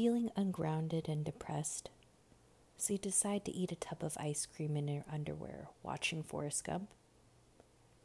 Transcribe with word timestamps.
Feeling 0.00 0.30
ungrounded 0.34 1.10
and 1.10 1.22
depressed? 1.22 1.90
So 2.78 2.94
you 2.94 2.98
decide 2.98 3.44
to 3.44 3.52
eat 3.54 3.70
a 3.70 3.76
tub 3.76 4.02
of 4.02 4.16
ice 4.18 4.46
cream 4.46 4.74
in 4.74 4.88
your 4.88 5.04
underwear 5.12 5.68
watching 5.82 6.22
Forrest 6.22 6.64
Gump? 6.64 6.88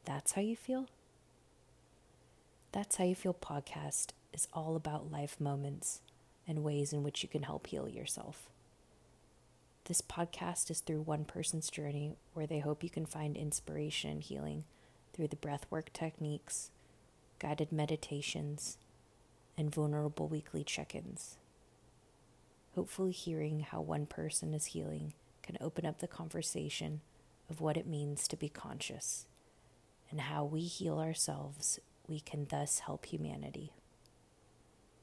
That's 0.04 0.34
how 0.34 0.42
you 0.42 0.58
feel? 0.58 0.90
That's 2.74 2.98
How 2.98 3.06
You 3.06 3.16
Feel 3.16 3.34
podcast 3.34 4.08
is 4.34 4.50
all 4.52 4.76
about 4.76 5.10
life 5.10 5.40
moments 5.40 6.02
and 6.46 6.66
ways 6.66 6.92
in 6.92 7.02
which 7.02 7.24
you 7.24 7.30
can 7.30 7.44
help 7.44 7.68
heal 7.68 7.88
yourself. 7.88 8.50
This 9.86 10.02
podcast 10.02 10.70
is 10.70 10.82
through 10.82 11.04
one 11.04 11.24
person's 11.24 11.70
journey 11.70 12.12
where 12.34 12.46
they 12.46 12.60
hope 12.60 12.84
you 12.84 12.90
can 12.90 13.06
find 13.06 13.38
inspiration 13.38 14.10
and 14.12 14.22
healing 14.22 14.66
through 15.14 15.30
the 15.30 15.38
breathwork 15.38 15.94
techniques, 15.94 16.72
guided 17.40 17.72
meditations, 17.72 18.78
and 19.58 19.74
vulnerable 19.74 20.28
weekly 20.28 20.66
check 20.66 20.94
ins. 20.94 21.38
Hopefully, 22.76 23.14
hearing 23.14 23.62
how 23.62 23.80
one 23.80 24.06
person 24.06 24.54
is 24.54 24.68
healing 24.68 25.14
can 25.42 25.58
open 25.62 25.86
up 25.86 26.00
the 26.00 26.08
conversation 26.08 27.00
of 27.50 27.62
what 27.62 27.78
it 27.78 27.88
means 27.88 28.28
to 28.28 28.36
be 28.36 28.50
conscious 28.50 29.28
and 30.12 30.20
how 30.20 30.44
we 30.44 30.62
heal 30.62 31.00
ourselves, 31.00 31.80
we 32.08 32.20
can 32.20 32.48
thus 32.50 32.80
help 32.80 33.06
humanity. 33.06 33.72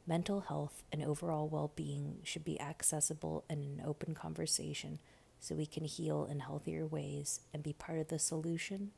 Mental 0.06 0.40
health 0.40 0.82
and 0.92 1.02
overall 1.02 1.48
well 1.48 1.72
being 1.74 2.18
should 2.24 2.44
be 2.44 2.60
accessible 2.60 3.42
and 3.48 3.78
an 3.78 3.86
open 3.86 4.14
conversation 4.14 4.98
so 5.40 5.54
we 5.54 5.64
can 5.64 5.84
heal 5.84 6.28
in 6.30 6.40
healthier 6.40 6.84
ways 6.86 7.40
and 7.54 7.62
be 7.62 7.72
part 7.72 7.98
of 7.98 8.08
the 8.08 8.18
solution 8.18 8.90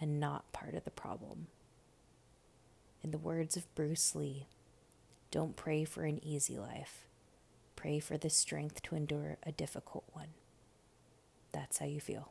and 0.00 0.18
not 0.18 0.50
part 0.52 0.74
of 0.74 0.84
the 0.84 0.90
problem. 0.90 1.48
In 3.02 3.10
the 3.10 3.18
words 3.18 3.56
of 3.56 3.74
Bruce 3.74 4.14
Lee, 4.14 4.46
don't 5.30 5.56
pray 5.56 5.84
for 5.84 6.04
an 6.04 6.24
easy 6.24 6.56
life 6.56 7.07
Pray 7.78 8.00
for 8.00 8.18
the 8.18 8.28
strength 8.28 8.82
to 8.82 8.96
endure 8.96 9.36
a 9.46 9.52
difficult 9.52 10.02
one. 10.12 10.30
That's 11.52 11.78
how 11.78 11.86
you 11.86 12.00
feel. 12.00 12.28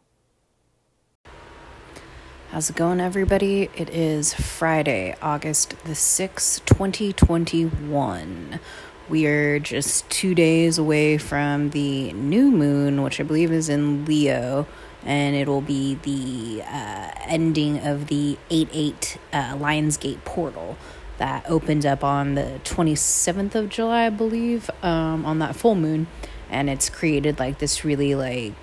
How's 2.52 2.70
it 2.70 2.76
going, 2.76 3.00
everybody? 3.00 3.70
It 3.73 3.89
is 3.89 4.34
Friday, 4.34 5.16
August 5.22 5.70
the 5.86 5.94
6th, 5.94 6.66
2021. 6.66 8.59
We 9.08 9.26
are 9.26 9.58
just 9.59 10.09
two 10.09 10.36
days 10.36 10.78
away 10.78 11.17
from 11.17 11.70
the 11.70 12.11
new 12.11 12.52
moon, 12.52 13.02
which 13.02 13.22
I 13.22 13.23
believe 13.23 13.54
is 13.54 13.70
in 13.70 14.04
Leo, 14.04 14.67
and 15.06 15.34
it'll 15.34 15.61
be 15.61 15.95
the 15.95 16.64
uh, 16.64 17.11
ending 17.26 17.88
of 17.88 18.08
the 18.08 18.38
8 18.50 18.67
8 18.73 19.17
uh, 19.32 19.38
Lionsgate 19.54 20.26
portal 20.26 20.78
that 21.18 21.46
opened 21.50 21.86
up 21.86 22.04
on 22.04 22.36
the 22.36 22.60
27th 22.64 23.56
of 23.56 23.70
July, 23.70 24.06
I 24.06 24.10
believe, 24.10 24.70
um, 24.84 25.26
on 25.26 25.40
that 25.40 25.56
full 25.56 25.76
moon. 25.76 26.08
And 26.50 26.70
it's 26.70 26.90
created 26.90 27.40
like 27.40 27.60
this 27.60 27.84
really 27.84 28.16
like 28.16 28.54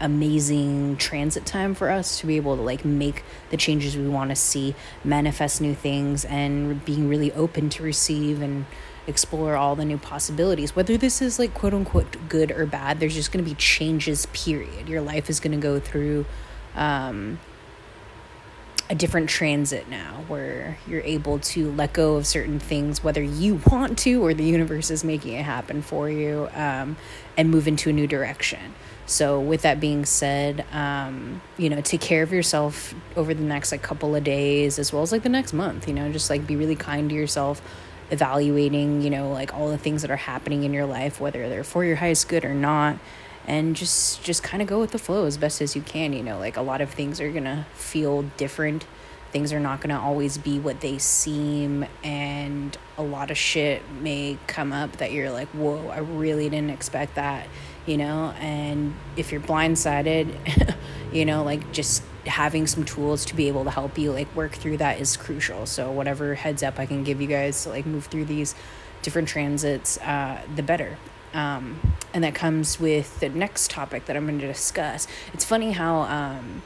amazing 0.00 0.96
transit 0.96 1.44
time 1.44 1.74
for 1.74 1.90
us 1.90 2.20
to 2.20 2.26
be 2.26 2.36
able 2.36 2.56
to 2.56 2.62
like 2.62 2.84
make 2.84 3.24
the 3.50 3.56
changes 3.56 3.96
we 3.96 4.08
want 4.08 4.30
to 4.30 4.36
see, 4.36 4.74
manifest 5.02 5.60
new 5.60 5.74
things, 5.74 6.24
and 6.26 6.84
being 6.84 7.08
really 7.08 7.32
open 7.32 7.68
to 7.70 7.82
receive 7.82 8.40
and 8.42 8.66
explore 9.06 9.56
all 9.56 9.74
the 9.74 9.84
new 9.84 9.98
possibilities. 9.98 10.76
Whether 10.76 10.96
this 10.96 11.20
is 11.20 11.38
like 11.38 11.54
quote 11.54 11.74
unquote 11.74 12.28
good 12.28 12.52
or 12.52 12.66
bad, 12.66 13.00
there's 13.00 13.14
just 13.14 13.32
going 13.32 13.44
to 13.44 13.50
be 13.50 13.56
changes, 13.56 14.26
period. 14.26 14.88
Your 14.88 15.00
life 15.00 15.28
is 15.28 15.40
going 15.40 15.52
to 15.52 15.62
go 15.62 15.80
through 15.80 16.26
um, 16.76 17.40
a 18.92 18.94
different 18.94 19.30
transit 19.30 19.88
now 19.88 20.22
where 20.28 20.76
you're 20.86 21.00
able 21.00 21.38
to 21.38 21.72
let 21.72 21.94
go 21.94 22.16
of 22.16 22.26
certain 22.26 22.58
things, 22.58 23.02
whether 23.02 23.22
you 23.22 23.58
want 23.70 23.98
to 23.98 24.22
or 24.22 24.34
the 24.34 24.44
universe 24.44 24.90
is 24.90 25.02
making 25.02 25.32
it 25.32 25.46
happen 25.46 25.80
for 25.80 26.10
you, 26.10 26.46
um, 26.52 26.98
and 27.38 27.50
move 27.50 27.66
into 27.66 27.88
a 27.88 27.92
new 27.92 28.06
direction. 28.06 28.74
So, 29.06 29.40
with 29.40 29.62
that 29.62 29.80
being 29.80 30.04
said, 30.04 30.66
um, 30.72 31.40
you 31.56 31.70
know, 31.70 31.80
take 31.80 32.02
care 32.02 32.22
of 32.22 32.32
yourself 32.32 32.94
over 33.16 33.32
the 33.32 33.42
next 33.42 33.72
like 33.72 33.80
couple 33.80 34.14
of 34.14 34.24
days 34.24 34.78
as 34.78 34.92
well 34.92 35.02
as 35.02 35.10
like 35.10 35.22
the 35.22 35.30
next 35.30 35.54
month. 35.54 35.88
You 35.88 35.94
know, 35.94 36.12
just 36.12 36.28
like 36.28 36.46
be 36.46 36.56
really 36.56 36.76
kind 36.76 37.08
to 37.08 37.16
yourself, 37.16 37.62
evaluating, 38.10 39.00
you 39.00 39.08
know, 39.08 39.32
like 39.32 39.54
all 39.54 39.70
the 39.70 39.78
things 39.78 40.02
that 40.02 40.10
are 40.10 40.16
happening 40.16 40.64
in 40.64 40.74
your 40.74 40.86
life, 40.86 41.18
whether 41.18 41.48
they're 41.48 41.64
for 41.64 41.82
your 41.82 41.96
highest 41.96 42.28
good 42.28 42.44
or 42.44 42.54
not 42.54 42.98
and 43.46 43.74
just 43.74 44.22
just 44.22 44.42
kind 44.42 44.62
of 44.62 44.68
go 44.68 44.78
with 44.78 44.92
the 44.92 44.98
flow 44.98 45.26
as 45.26 45.36
best 45.36 45.60
as 45.60 45.74
you 45.74 45.82
can 45.82 46.12
you 46.12 46.22
know 46.22 46.38
like 46.38 46.56
a 46.56 46.62
lot 46.62 46.80
of 46.80 46.90
things 46.90 47.20
are 47.20 47.30
to 47.44 47.66
feel 47.74 48.22
different. 48.36 48.86
Things 49.30 49.50
are 49.54 49.60
not 49.60 49.80
to 49.88 49.98
always 49.98 50.36
be 50.36 50.58
what 50.58 50.82
they 50.82 50.98
seem 50.98 51.86
and 52.04 52.76
a 52.98 53.02
lot 53.02 53.30
of 53.30 53.38
shit 53.38 53.80
may 53.90 54.36
come 54.46 54.74
up 54.74 54.98
that 54.98 55.10
you're 55.10 55.30
like 55.30 55.48
whoa 55.48 55.88
i 55.88 55.98
really 56.00 56.50
didn't 56.50 56.68
expect 56.68 57.14
that 57.14 57.46
you 57.86 57.96
know? 57.96 58.32
And 58.38 58.94
if 59.16 59.32
you're 59.32 59.40
blindsided 59.40 60.36
you 61.12 61.24
know 61.24 61.44
like 61.44 61.72
just 61.72 62.02
having 62.26 62.66
some 62.66 62.84
tools 62.84 63.24
to 63.24 63.34
be 63.34 63.48
able 63.48 63.64
to 63.64 63.70
help 63.70 63.98
you 63.98 64.12
like 64.12 64.32
work 64.36 64.52
through 64.52 64.76
that 64.76 65.00
is 65.00 65.16
crucial. 65.16 65.66
So 65.66 65.90
whatever 65.90 66.34
heads 66.34 66.62
up 66.62 66.78
i 66.78 66.84
can 66.84 67.02
give 67.02 67.20
you 67.20 67.26
guys 67.26 67.62
to 67.62 67.70
like 67.70 67.86
move 67.86 68.06
through 68.06 68.26
these 68.26 68.54
different 69.00 69.28
transits 69.28 69.98
uh, 69.98 70.40
the 70.54 70.62
better 70.62 70.98
um, 71.34 71.80
and 72.14 72.24
that 72.24 72.34
comes 72.34 72.78
with 72.78 73.20
the 73.20 73.28
next 73.28 73.70
topic 73.70 74.06
that 74.06 74.16
I'm 74.16 74.26
going 74.26 74.38
to 74.40 74.46
discuss. 74.46 75.06
It's 75.32 75.44
funny 75.44 75.72
how 75.72 76.00
um, 76.02 76.62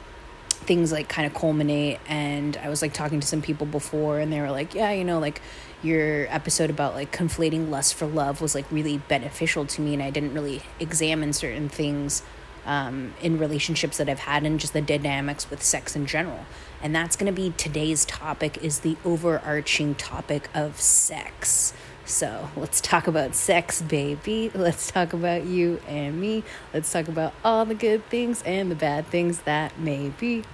things 0.49 0.91
like 0.91 1.07
kind 1.07 1.25
of 1.25 1.33
culminate, 1.33 1.99
and 2.07 2.57
I 2.57 2.69
was 2.69 2.81
like 2.81 2.93
talking 2.93 3.19
to 3.19 3.27
some 3.27 3.41
people 3.41 3.65
before, 3.65 4.19
and 4.19 4.31
they 4.31 4.41
were 4.41 4.51
like, 4.51 4.75
"Yeah, 4.75 4.91
you 4.91 5.03
know, 5.03 5.19
like 5.19 5.41
your 5.83 6.27
episode 6.29 6.69
about 6.69 6.95
like 6.95 7.11
conflating 7.11 7.69
lust 7.69 7.95
for 7.95 8.05
love 8.07 8.41
was 8.41 8.55
like 8.55 8.69
really 8.71 8.97
beneficial 8.97 9.65
to 9.65 9.81
me, 9.81 9.93
and 9.93 10.03
I 10.03 10.09
didn't 10.09 10.33
really 10.33 10.61
examine 10.79 11.33
certain 11.33 11.69
things." 11.69 12.23
Um, 12.65 13.13
in 13.21 13.39
relationships 13.39 13.95
that 13.95 14.09
I've 14.09 14.19
had 14.19 14.43
and 14.43 14.59
just 14.59 14.73
the 14.73 14.81
dynamics 14.81 15.49
with 15.49 15.63
sex 15.63 15.95
in 15.95 16.05
general. 16.05 16.45
And 16.81 16.93
that's 16.93 17.15
going 17.15 17.33
to 17.33 17.41
be 17.41 17.53
today's 17.55 18.03
topic 18.03 18.61
is 18.61 18.81
the 18.81 18.97
overarching 19.05 19.95
topic 19.95 20.49
of 20.53 20.79
sex. 20.81 21.73
So 22.07 22.49
let's 22.55 22.79
talk 22.79 23.07
about 23.07 23.35
sex, 23.35 23.81
baby. 23.81 24.49
Let's 24.55 24.89
talk 24.89 25.11
about 25.11 25.45
you 25.45 25.81
and 25.89 26.19
me. 26.19 26.45
Let's 26.73 26.89
talk 26.89 27.09
about 27.09 27.33
all 27.43 27.65
the 27.65 27.75
good 27.75 28.05
things 28.05 28.41
and 28.43 28.71
the 28.71 28.75
bad 28.75 29.07
things 29.07 29.41
that 29.41 29.77
may 29.77 30.09
be. 30.17 30.45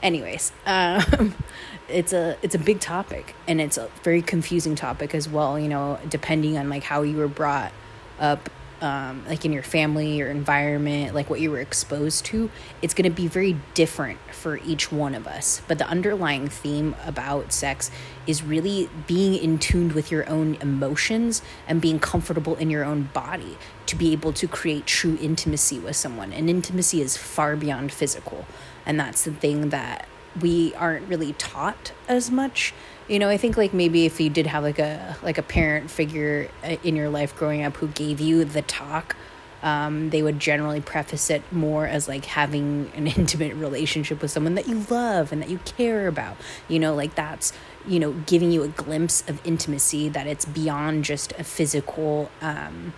Anyways, 0.00 0.52
um, 0.64 1.34
it's 1.88 2.12
a 2.12 2.36
it's 2.40 2.54
a 2.54 2.58
big 2.58 2.78
topic 2.78 3.34
and 3.48 3.60
it's 3.60 3.76
a 3.78 3.90
very 4.04 4.22
confusing 4.22 4.76
topic 4.76 5.12
as 5.12 5.28
well. 5.28 5.58
You 5.58 5.68
know, 5.68 5.98
depending 6.08 6.56
on 6.56 6.68
like 6.70 6.84
how 6.84 7.02
you 7.02 7.16
were 7.16 7.28
brought 7.28 7.72
up 8.20 8.48
um, 8.82 9.24
like 9.28 9.44
in 9.44 9.52
your 9.52 9.62
family, 9.62 10.16
your 10.16 10.28
environment, 10.28 11.14
like 11.14 11.30
what 11.30 11.40
you 11.40 11.52
were 11.52 11.60
exposed 11.60 12.24
to, 12.26 12.50
it's 12.82 12.92
going 12.92 13.08
to 13.08 13.16
be 13.16 13.28
very 13.28 13.56
different 13.74 14.18
for 14.32 14.58
each 14.58 14.90
one 14.90 15.14
of 15.14 15.26
us. 15.26 15.62
But 15.68 15.78
the 15.78 15.86
underlying 15.86 16.48
theme 16.48 16.96
about 17.06 17.52
sex 17.52 17.92
is 18.26 18.42
really 18.42 18.90
being 19.06 19.40
in 19.40 19.58
tune 19.58 19.94
with 19.94 20.10
your 20.10 20.28
own 20.28 20.56
emotions 20.56 21.42
and 21.68 21.80
being 21.80 22.00
comfortable 22.00 22.56
in 22.56 22.70
your 22.70 22.84
own 22.84 23.08
body 23.14 23.56
to 23.86 23.94
be 23.94 24.12
able 24.12 24.32
to 24.32 24.48
create 24.48 24.84
true 24.84 25.16
intimacy 25.20 25.78
with 25.78 25.94
someone. 25.94 26.32
And 26.32 26.50
intimacy 26.50 27.00
is 27.00 27.16
far 27.16 27.54
beyond 27.54 27.92
physical. 27.92 28.46
And 28.84 28.98
that's 28.98 29.22
the 29.22 29.32
thing 29.32 29.68
that 29.68 30.08
we 30.40 30.74
aren't 30.74 31.08
really 31.08 31.34
taught 31.34 31.92
as 32.08 32.30
much 32.30 32.74
you 33.08 33.18
know 33.18 33.28
i 33.28 33.36
think 33.36 33.56
like 33.56 33.72
maybe 33.72 34.06
if 34.06 34.20
you 34.20 34.30
did 34.30 34.46
have 34.46 34.62
like 34.62 34.78
a 34.78 35.16
like 35.22 35.38
a 35.38 35.42
parent 35.42 35.90
figure 35.90 36.48
uh, 36.64 36.76
in 36.82 36.96
your 36.96 37.08
life 37.08 37.36
growing 37.36 37.62
up 37.62 37.76
who 37.76 37.88
gave 37.88 38.20
you 38.20 38.44
the 38.44 38.62
talk 38.62 39.16
um, 39.62 40.10
they 40.10 40.22
would 40.22 40.40
generally 40.40 40.80
preface 40.80 41.30
it 41.30 41.42
more 41.52 41.86
as 41.86 42.08
like 42.08 42.24
having 42.24 42.90
an 42.94 43.06
intimate 43.18 43.54
relationship 43.54 44.20
with 44.20 44.30
someone 44.30 44.56
that 44.56 44.68
you 44.68 44.84
love 44.90 45.32
and 45.32 45.40
that 45.40 45.48
you 45.48 45.58
care 45.58 46.08
about. 46.08 46.36
You 46.68 46.80
know 46.80 46.94
like 46.94 47.14
that's 47.14 47.52
you 47.86 48.00
know 48.00 48.12
giving 48.12 48.50
you 48.50 48.62
a 48.62 48.68
glimpse 48.68 49.22
of 49.28 49.40
intimacy 49.46 50.08
that 50.08 50.26
it's 50.26 50.44
beyond 50.44 51.04
just 51.04 51.32
a 51.38 51.44
physical 51.44 52.30
um, 52.40 52.92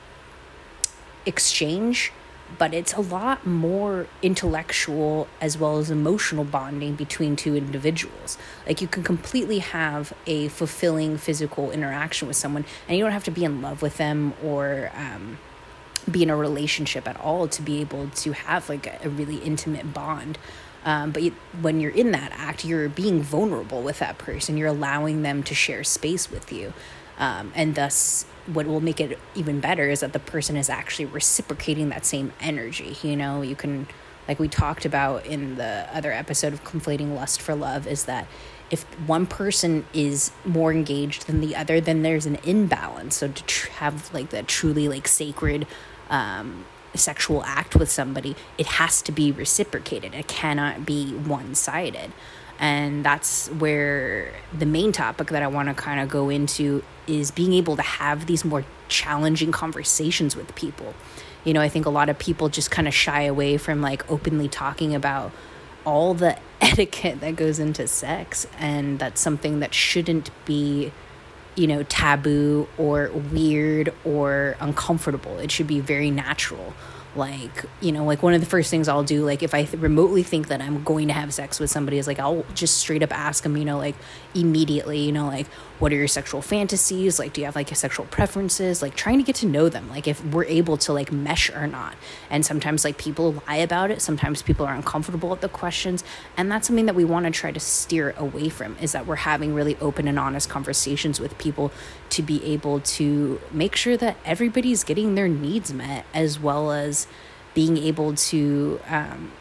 exchange 1.27 2.13
but 2.59 2.73
it's 2.73 2.93
a 2.93 3.01
lot 3.01 3.47
more 3.47 4.07
intellectual 4.23 5.27
as 5.41 5.59
well 5.59 5.79
as 5.79 5.91
emotional 5.91 6.45
bonding 6.45 6.95
between 6.95 7.37
two 7.37 7.57
individuals. 7.57 8.39
Like 8.67 8.81
you 8.81 8.89
can 8.89 9.03
completely 9.03 9.59
have 9.59 10.13
a 10.27 10.49
fulfilling 10.49 11.19
physical 11.19 11.71
interaction 11.71 12.29
with 12.29 12.37
someone, 12.37 12.65
and 12.89 12.97
you 12.97 13.05
don't 13.05 13.13
have 13.13 13.25
to 13.25 13.31
be 13.31 13.45
in 13.45 13.61
love 13.61 13.83
with 13.83 13.97
them 13.97 14.35
or 14.43 14.91
um, 14.95 15.39
be 16.11 16.23
in 16.23 16.31
a 16.31 16.37
relationship 16.37 17.09
at 17.09 17.19
all 17.21 17.49
to 17.49 17.63
be 17.63 17.81
able 17.81 18.09
to 18.09 18.33
have 18.33 18.69
like 18.69 18.87
a, 19.05 19.09
really 19.09 19.37
intimate 19.39 19.93
bond. 19.93 20.39
Um, 20.85 21.13
but 21.13 21.23
you, 21.23 21.35
when 21.63 21.81
you're 21.81 21.93
in 21.93 22.11
that 22.13 22.33
act, 22.35 22.65
you're 22.65 22.91
being 22.91 23.23
vulnerable 23.23 23.81
with 23.81 24.01
that 24.01 24.19
person. 24.19 24.57
You're 24.59 24.69
allowing 24.69 25.23
them 25.23 25.43
to 25.45 25.55
share 25.55 25.83
space 25.83 26.31
with 26.31 26.53
you, 26.53 26.75
um, 27.19 27.53
and 27.55 27.75
thus 27.75 28.27
what 28.47 28.67
will 28.67 28.81
make 28.81 29.01
it 29.01 29.19
even 29.35 29.61
better 29.61 29.89
is 29.89 30.01
that 30.01 30.13
the 30.13 30.19
person 30.19 30.57
is 30.57 30.69
actually 30.69 31.07
reciprocating 31.07 31.89
that 31.89 32.05
same 32.05 32.33
energy. 32.41 32.97
You 33.03 33.17
know, 33.17 33.43
you 33.43 33.57
can, 33.57 33.87
like 34.29 34.39
we 34.39 34.49
talked 34.49 34.85
about 34.85 35.25
in 35.25 35.57
the 35.57 35.89
other 35.93 36.13
episode 36.13 36.53
of 36.53 36.63
Conflating 36.65 37.15
Lust 37.15 37.41
for 37.41 37.55
Love, 37.55 37.87
is 37.87 38.05
that 38.05 38.27
if 38.71 38.83
one 39.07 39.27
person 39.27 39.87
is 39.95 40.31
more 40.45 40.73
engaged 40.73 41.27
than 41.27 41.41
the 41.41 41.57
other, 41.57 41.81
then 41.81 42.03
there's 42.03 42.27
an 42.27 42.37
imbalance. 42.45 43.17
So 43.17 43.29
to 43.29 43.43
tr- 43.45 43.71
have 43.73 44.13
like 44.13 44.31
that 44.31 44.49
truly 44.49 44.89
like 44.89 45.09
sacred 45.09 45.67
um, 46.11 46.65
sexual 46.95 47.45
act 47.45 47.77
with 47.77 47.91
somebody, 47.91 48.37
it 48.59 48.67
has 48.67 49.03
to 49.03 49.13
be 49.13 49.33
reciprocated. 49.33 50.15
It 50.15 50.29
cannot 50.29 50.85
be 50.85 51.13
one 51.13 51.55
sided. 51.55 52.13
And 52.59 53.05
that's 53.05 53.49
where 53.49 54.33
the 54.57 54.67
main 54.67 54.93
topic 54.93 55.29
that 55.29 55.43
I 55.43 55.47
want 55.47 55.69
to 55.69 55.75
kind 55.75 56.01
of 56.01 56.09
go 56.09 56.31
into 56.31 56.83
is 57.07 57.31
being 57.31 57.53
able 57.53 57.77
to 57.77 57.83
have 57.83 58.27
these 58.27 58.45
more 58.45 58.65
challenging 58.89 59.53
conversations 59.53 60.37
with 60.37 60.55
people. 60.55 60.95
You 61.45 61.53
know, 61.53 61.61
I 61.61 61.69
think 61.69 61.85
a 61.85 61.91
lot 61.91 62.09
of 62.09 62.19
people 62.19 62.49
just 62.49 62.71
kind 62.71 62.89
of 62.89 62.95
shy 62.95 63.23
away 63.23 63.57
from 63.57 63.83
like 63.83 64.11
openly 64.11 64.49
talking 64.49 64.95
about 64.95 65.33
all 65.85 66.15
the 66.15 66.39
etiquette 66.61 67.21
that 67.21 67.37
goes 67.37 67.59
into 67.59 67.87
sex. 67.87 68.47
And 68.59 68.99
that's 68.99 69.21
something 69.21 69.61
that 69.61 69.75
shouldn't 69.75 70.31
be 70.45 70.93
you 71.57 71.67
know, 71.69 71.85
taboo 71.85 72.69
or 72.79 73.11
weird 73.33 73.93
or 74.05 74.57
uncomfortable. 74.61 75.39
It 75.39 75.51
should 75.51 75.67
be 75.67 75.81
very 75.81 76.11
natural 76.11 76.75
like 77.17 77.65
you 77.81 77.93
know 77.93 78.05
like 78.05 78.23
one 78.23 78.35
of 78.35 78.41
the 78.41 78.47
first 78.47 78.71
things 78.71 78.89
i'll 78.89 79.05
do 79.05 79.25
like 79.25 79.43
if 79.43 79.55
i 79.55 79.65
th- 79.65 79.81
remotely 79.83 80.23
think 80.23 80.49
that 80.49 80.61
i'm 80.61 80.83
going 80.83 81.09
to 81.09 81.15
have 81.15 81.33
sex 81.33 81.61
with 81.61 81.71
somebody 81.71 81.99
is 81.99 82.07
like 82.07 82.19
i'll 82.19 82.45
just 82.55 82.79
straight 82.79 83.03
up 83.03 83.13
ask 83.13 83.43
them 83.43 83.57
you 83.57 83.65
know 83.65 83.79
like 83.79 83.95
immediately 84.35 84.99
you 84.99 85.13
know 85.13 85.27
like 85.27 85.47
what 85.79 85.93
are 85.93 85.97
your 85.97 86.09
sexual 86.09 86.41
fantasies? 86.41 87.19
Like 87.19 87.33
do 87.33 87.41
you 87.41 87.47
have 87.47 87.57
like 87.57 87.75
sexual 87.75 88.07
preferences? 88.07 88.81
Like 88.81 88.95
trying 88.95 89.19
to 89.19 89.25
get 89.25 89.37
to 89.37 89.47
know 89.47 89.69
them 89.69 89.89
like 89.89 90.07
if 90.07 90.25
we're 90.25 90.45
able 90.45 90.77
to 90.79 90.93
like 90.93 91.11
mesh 91.11 91.51
or 91.51 91.67
not. 91.67 91.97
And 92.31 92.45
sometimes 92.45 92.85
like 92.85 92.97
people 92.97 93.43
lie 93.47 93.57
about 93.57 93.91
it. 93.91 94.01
Sometimes 94.01 94.43
people 94.43 94.67
are 94.67 94.75
uncomfortable 94.75 95.29
with 95.29 95.41
the 95.41 95.49
questions. 95.49 96.05
And 96.37 96.51
that's 96.51 96.67
something 96.67 96.87
that 96.87 96.95
we 96.95 97.05
want 97.05 97.27
to 97.27 97.33
try 97.33 97.51
to 97.51 97.61
steer 97.61 98.15
away 98.17 98.49
from 98.49 98.77
is 98.81 98.93
that 98.93 99.07
we're 99.07 99.17
having 99.17 99.55
really 99.55 99.77
open 99.81 100.07
and 100.07 100.19
honest 100.19 100.49
conversations 100.49 101.19
with 101.19 101.37
people 101.39 101.73
to 102.11 102.23
be 102.23 102.45
able 102.45 102.81
to 102.81 103.41
make 103.51 103.75
sure 103.75 103.97
that 103.97 104.17
everybody's 104.25 104.85
getting 104.85 105.15
their 105.17 105.29
needs 105.29 105.73
met 105.73 106.07
as 106.15 106.39
well 106.39 106.71
as 106.71 107.07
being 107.53 107.77
able 107.77 108.15
to 108.15 108.81
um, 108.89 109.33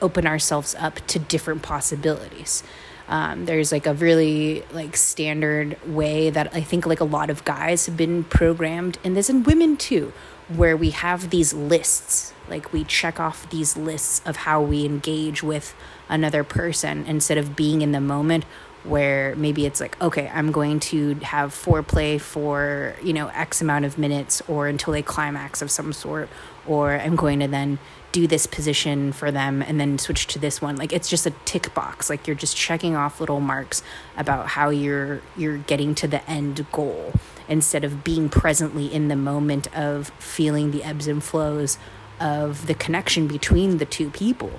open 0.00 0.26
ourselves 0.26 0.74
up 0.78 1.06
to 1.06 1.18
different 1.18 1.62
possibilities 1.62 2.62
um, 3.08 3.46
there's 3.46 3.72
like 3.72 3.86
a 3.86 3.94
really 3.94 4.62
like 4.72 4.96
standard 4.96 5.76
way 5.86 6.30
that 6.30 6.54
i 6.54 6.60
think 6.60 6.86
like 6.86 7.00
a 7.00 7.04
lot 7.04 7.30
of 7.30 7.44
guys 7.44 7.86
have 7.86 7.96
been 7.96 8.24
programmed 8.24 8.98
in 9.02 9.14
this 9.14 9.28
and 9.28 9.46
women 9.46 9.76
too 9.76 10.12
where 10.48 10.76
we 10.76 10.90
have 10.90 11.30
these 11.30 11.52
lists. 11.52 12.32
Like 12.48 12.72
we 12.72 12.84
check 12.84 13.20
off 13.20 13.48
these 13.50 13.76
lists 13.76 14.22
of 14.24 14.36
how 14.36 14.62
we 14.62 14.84
engage 14.84 15.42
with 15.42 15.74
another 16.08 16.42
person 16.42 17.04
instead 17.06 17.36
of 17.36 17.54
being 17.54 17.82
in 17.82 17.92
the 17.92 18.00
moment 18.00 18.44
where 18.84 19.34
maybe 19.34 19.66
it's 19.66 19.80
like 19.80 20.00
okay 20.00 20.30
i'm 20.32 20.52
going 20.52 20.78
to 20.78 21.14
have 21.16 21.52
foreplay 21.52 22.18
for 22.18 22.94
you 23.02 23.12
know 23.12 23.26
x 23.34 23.60
amount 23.60 23.84
of 23.84 23.98
minutes 23.98 24.40
or 24.46 24.68
until 24.68 24.94
a 24.94 25.02
climax 25.02 25.60
of 25.60 25.68
some 25.68 25.92
sort 25.92 26.28
or 26.64 26.92
i'm 26.92 27.16
going 27.16 27.40
to 27.40 27.48
then 27.48 27.76
do 28.12 28.26
this 28.26 28.46
position 28.46 29.12
for 29.12 29.30
them 29.30 29.62
and 29.62 29.78
then 29.78 29.98
switch 29.98 30.26
to 30.28 30.38
this 30.38 30.62
one. 30.62 30.76
Like 30.76 30.92
it's 30.92 31.08
just 31.08 31.26
a 31.26 31.30
tick 31.44 31.74
box. 31.74 32.08
Like 32.08 32.26
you're 32.26 32.36
just 32.36 32.56
checking 32.56 32.96
off 32.96 33.20
little 33.20 33.40
marks 33.40 33.82
about 34.16 34.48
how 34.48 34.70
you're 34.70 35.20
you're 35.36 35.58
getting 35.58 35.94
to 35.96 36.08
the 36.08 36.28
end 36.28 36.64
goal 36.72 37.12
instead 37.48 37.84
of 37.84 38.04
being 38.04 38.28
presently 38.28 38.92
in 38.92 39.08
the 39.08 39.16
moment 39.16 39.74
of 39.76 40.08
feeling 40.18 40.70
the 40.70 40.84
ebbs 40.84 41.06
and 41.06 41.22
flows 41.22 41.78
of 42.20 42.66
the 42.66 42.74
connection 42.74 43.26
between 43.26 43.78
the 43.78 43.86
two 43.86 44.10
people 44.10 44.52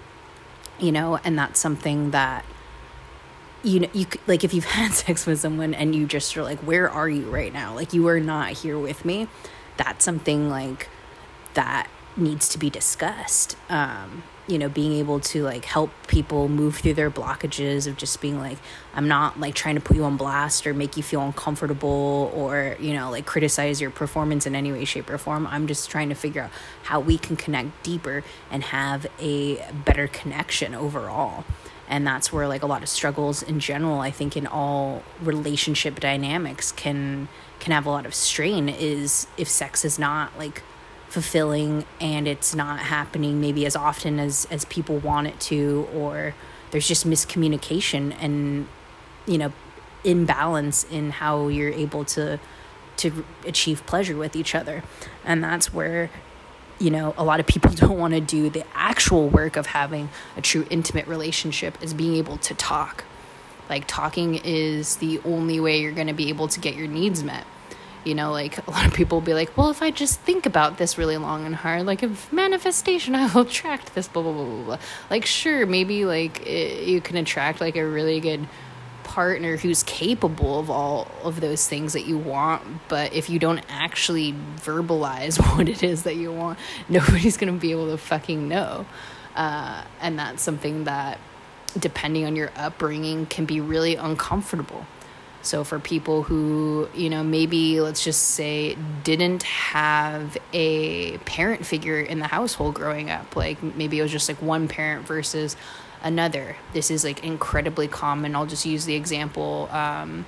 you 0.79 0.91
know? 0.91 1.19
And 1.23 1.37
that's 1.37 1.59
something 1.59 2.11
that 2.11 2.45
you 3.61 3.81
know 3.81 3.89
you 3.93 4.05
like 4.25 4.43
if 4.43 4.53
you've 4.53 4.65
had 4.79 4.93
sex 4.93 5.25
with 5.25 5.39
someone 5.39 5.73
and 5.73 5.93
you 5.95 6.07
just 6.07 6.35
are 6.37 6.43
like 6.43 6.59
where 6.59 6.89
are 6.89 7.09
you 7.09 7.29
right 7.29 7.53
now? 7.53 7.75
Like 7.75 7.93
you 7.93 8.07
are 8.07 8.19
not 8.19 8.53
here 8.53 8.79
with 8.79 9.05
me. 9.05 9.27
That's 9.77 10.03
something 10.03 10.49
like 10.49 10.89
that 11.53 11.89
needs 12.17 12.50
to 12.50 12.57
be 12.57 12.69
discussed. 12.69 13.56
Um 13.69 14.23
you 14.47 14.57
know 14.57 14.67
being 14.67 14.94
able 14.94 15.19
to 15.19 15.44
like 15.44 15.63
help 15.63 15.91
people 16.07 16.50
move 16.50 16.77
through 16.77 16.95
their 16.95 17.11
blockages 17.11 17.85
of 17.85 17.95
just 17.97 18.19
being 18.19 18.39
like 18.39 18.57
i'm 18.95 19.07
not 19.07 19.39
like 19.39 19.53
trying 19.53 19.75
to 19.75 19.81
put 19.81 19.95
you 19.95 20.03
on 20.03 20.17
blast 20.17 20.65
or 20.65 20.73
make 20.73 20.97
you 20.97 21.03
feel 21.03 21.21
uncomfortable 21.21 22.31
or 22.33 22.75
you 22.79 22.94
know 22.95 23.11
like 23.11 23.27
criticize 23.27 23.79
your 23.79 23.91
performance 23.91 24.47
in 24.47 24.56
any 24.56 24.71
way 24.71 24.85
shape 24.85 25.09
or 25.09 25.17
form. 25.17 25.47
I'm 25.47 25.67
just 25.67 25.89
trying 25.89 26.09
to 26.09 26.15
figure 26.15 26.44
out 26.44 26.51
how 26.83 27.00
we 27.00 27.17
can 27.17 27.35
connect 27.35 27.83
deeper 27.83 28.23
and 28.51 28.63
have 28.63 29.07
a 29.19 29.56
better 29.85 30.07
connection 30.07 30.73
overall. 30.73 31.45
And 31.88 32.06
that's 32.06 32.31
where 32.31 32.47
like 32.47 32.61
a 32.61 32.67
lot 32.67 32.83
of 32.83 32.89
struggles 32.89 33.41
in 33.41 33.59
general 33.59 34.00
i 34.00 34.11
think 34.11 34.38
in 34.38 34.45
all 34.45 35.01
relationship 35.21 36.00
dynamics 36.00 36.71
can 36.71 37.27
can 37.59 37.73
have 37.73 37.85
a 37.88 37.89
lot 37.89 38.06
of 38.06 38.13
strain 38.13 38.69
is 38.69 39.25
if 39.38 39.50
sex 39.50 39.83
is 39.83 39.97
not 39.97 40.38
like 40.38 40.61
fulfilling 41.09 41.85
and 42.00 42.27
it's 42.27 42.53
not 42.53 42.79
happening 42.79 43.41
maybe 43.41 43.65
as 43.65 43.75
often 43.75 44.19
as 44.19 44.45
as 44.51 44.63
people 44.65 44.97
want 45.00 45.25
it 45.27 45.39
to 45.39 45.88
or 45.94 46.35
there's 46.71 46.88
just 46.88 47.07
miscommunication 47.07 48.15
and 48.21 48.67
you 49.25 49.38
know 49.38 49.51
imbalance 50.03 50.83
in 50.85 51.09
how 51.09 51.47
you're 51.47 51.71
able 51.71 52.06
to 52.06 52.39
to 52.95 53.25
achieve 53.45 53.83
pleasure 53.88 54.15
with 54.15 54.35
each 54.35 54.53
other 54.53 54.83
and 55.25 55.44
that's 55.44 55.73
where 55.73 56.11
you 56.79 56.89
know, 56.89 57.13
a 57.17 57.23
lot 57.23 57.39
of 57.39 57.45
people 57.45 57.71
don't 57.75 57.97
want 57.97 58.13
to 58.13 58.21
do 58.21 58.50
the 58.50 58.63
actual 58.73 59.29
work 59.29 59.56
of 59.56 59.67
having 59.67 60.09
a 60.35 60.41
true 60.41 60.65
intimate 60.69 61.07
relationship 61.07 61.81
is 61.83 61.94
being 61.94 62.15
able 62.15 62.38
to 62.38 62.53
talk. 62.56 63.03
Like, 63.69 63.85
talking 63.85 64.35
is 64.44 64.97
the 64.97 65.19
only 65.25 65.59
way 65.59 65.81
you're 65.81 65.91
going 65.91 66.07
to 66.07 66.13
be 66.13 66.29
able 66.29 66.47
to 66.47 66.59
get 66.59 66.75
your 66.75 66.88
needs 66.88 67.23
met. 67.23 67.45
You 68.03 68.15
know, 68.15 68.31
like 68.31 68.65
a 68.65 68.71
lot 68.71 68.87
of 68.87 68.93
people 68.93 69.19
will 69.19 69.25
be 69.25 69.33
like, 69.33 69.57
well, 69.57 69.69
if 69.69 69.81
I 69.81 69.91
just 69.91 70.19
think 70.21 70.45
about 70.45 70.77
this 70.77 70.97
really 70.97 71.17
long 71.17 71.45
and 71.45 71.55
hard, 71.55 71.85
like 71.85 72.01
if 72.01 72.31
manifestation, 72.31 73.15
I 73.15 73.31
will 73.33 73.41
attract 73.41 73.93
this, 73.95 74.07
blah, 74.07 74.23
blah, 74.23 74.33
blah, 74.33 74.45
blah, 74.45 74.63
blah. 74.63 74.79
Like, 75.09 75.25
sure, 75.25 75.65
maybe 75.65 76.05
like 76.05 76.45
it, 76.45 76.87
you 76.87 77.01
can 77.01 77.17
attract 77.17 77.61
like 77.61 77.75
a 77.75 77.85
really 77.85 78.19
good 78.19 78.47
partner 79.09 79.57
who's 79.57 79.81
capable 79.83 80.59
of 80.59 80.69
all 80.69 81.07
of 81.23 81.41
those 81.41 81.67
things 81.67 81.93
that 81.93 82.05
you 82.05 82.15
want 82.15 82.61
but 82.87 83.11
if 83.11 83.27
you 83.27 83.39
don't 83.39 83.63
actually 83.67 84.33
verbalize 84.57 85.39
what 85.55 85.67
it 85.67 85.81
is 85.81 86.03
that 86.03 86.15
you 86.15 86.31
want 86.31 86.59
nobody's 86.89 87.35
going 87.35 87.51
to 87.51 87.59
be 87.59 87.71
able 87.71 87.89
to 87.89 87.97
fucking 87.97 88.47
know 88.47 88.85
uh, 89.35 89.83
and 89.99 90.19
that's 90.19 90.43
something 90.43 90.83
that 90.83 91.17
depending 91.77 92.23
on 92.25 92.35
your 92.35 92.51
upbringing 92.55 93.25
can 93.25 93.45
be 93.45 93.59
really 93.59 93.95
uncomfortable 93.95 94.85
so 95.41 95.63
for 95.63 95.80
people 95.80 96.24
who 96.24 96.89
you 96.94 97.09
know 97.09 97.24
maybe 97.24 97.80
let's 97.81 98.03
just 98.03 98.21
say 98.21 98.75
didn't 99.03 99.44
have 99.44 100.38
a 100.53 101.18
parent 101.19 101.66
figure 101.66 101.99
in 101.99 102.19
the 102.19 102.28
household 102.28 102.75
growing 102.75 103.09
up 103.09 103.35
like 103.35 103.61
maybe 103.63 103.99
it 103.99 104.02
was 104.02 104.11
just 104.11 104.28
like 104.28 104.42
one 104.42 104.68
parent 104.68 105.07
versus 105.07 105.56
another. 106.04 106.56
This 106.73 106.92
is 106.92 107.04
like 107.04 107.23
incredibly 107.23 107.87
common. 107.87 108.35
I'll 108.35 108.45
just 108.45 108.66
use 108.66 108.85
the 108.85 108.95
example 108.95 109.69
um, 109.71 110.25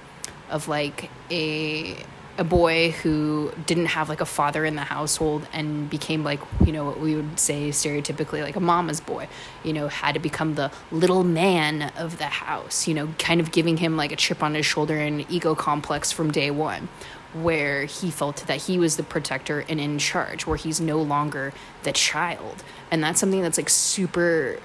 of 0.49 0.67
like 0.67 1.09
a 1.29 1.95
a 2.41 2.43
boy 2.43 2.89
who 2.89 3.51
didn't 3.67 3.85
have 3.85 4.09
like 4.09 4.19
a 4.19 4.25
father 4.25 4.65
in 4.65 4.75
the 4.75 4.81
household 4.81 5.47
and 5.53 5.87
became 5.91 6.23
like 6.23 6.39
you 6.65 6.71
know 6.71 6.83
what 6.83 6.99
we 6.99 7.15
would 7.15 7.39
say 7.39 7.69
stereotypically 7.69 8.41
like 8.41 8.55
a 8.55 8.59
mama's 8.59 8.99
boy 8.99 9.27
you 9.63 9.71
know 9.71 9.87
had 9.87 10.13
to 10.13 10.19
become 10.19 10.55
the 10.55 10.71
little 10.91 11.23
man 11.23 11.91
of 11.95 12.17
the 12.17 12.25
house 12.25 12.87
you 12.87 12.95
know 12.95 13.07
kind 13.19 13.39
of 13.39 13.51
giving 13.51 13.77
him 13.77 13.95
like 13.95 14.11
a 14.11 14.15
chip 14.15 14.41
on 14.41 14.55
his 14.55 14.65
shoulder 14.65 14.97
and 14.97 15.29
ego 15.29 15.53
complex 15.53 16.11
from 16.11 16.31
day 16.31 16.49
one 16.49 16.89
where 17.33 17.85
he 17.85 18.09
felt 18.09 18.37
that 18.47 18.63
he 18.63 18.79
was 18.79 18.97
the 18.97 19.03
protector 19.03 19.63
and 19.69 19.79
in 19.79 19.99
charge 19.99 20.47
where 20.47 20.57
he's 20.57 20.81
no 20.81 21.01
longer 21.01 21.53
the 21.83 21.91
child. 21.93 22.63
And 22.89 23.01
that's 23.03 23.19
something 23.19 23.41
that's 23.41 23.57
like 23.57 23.69
super 23.69 24.59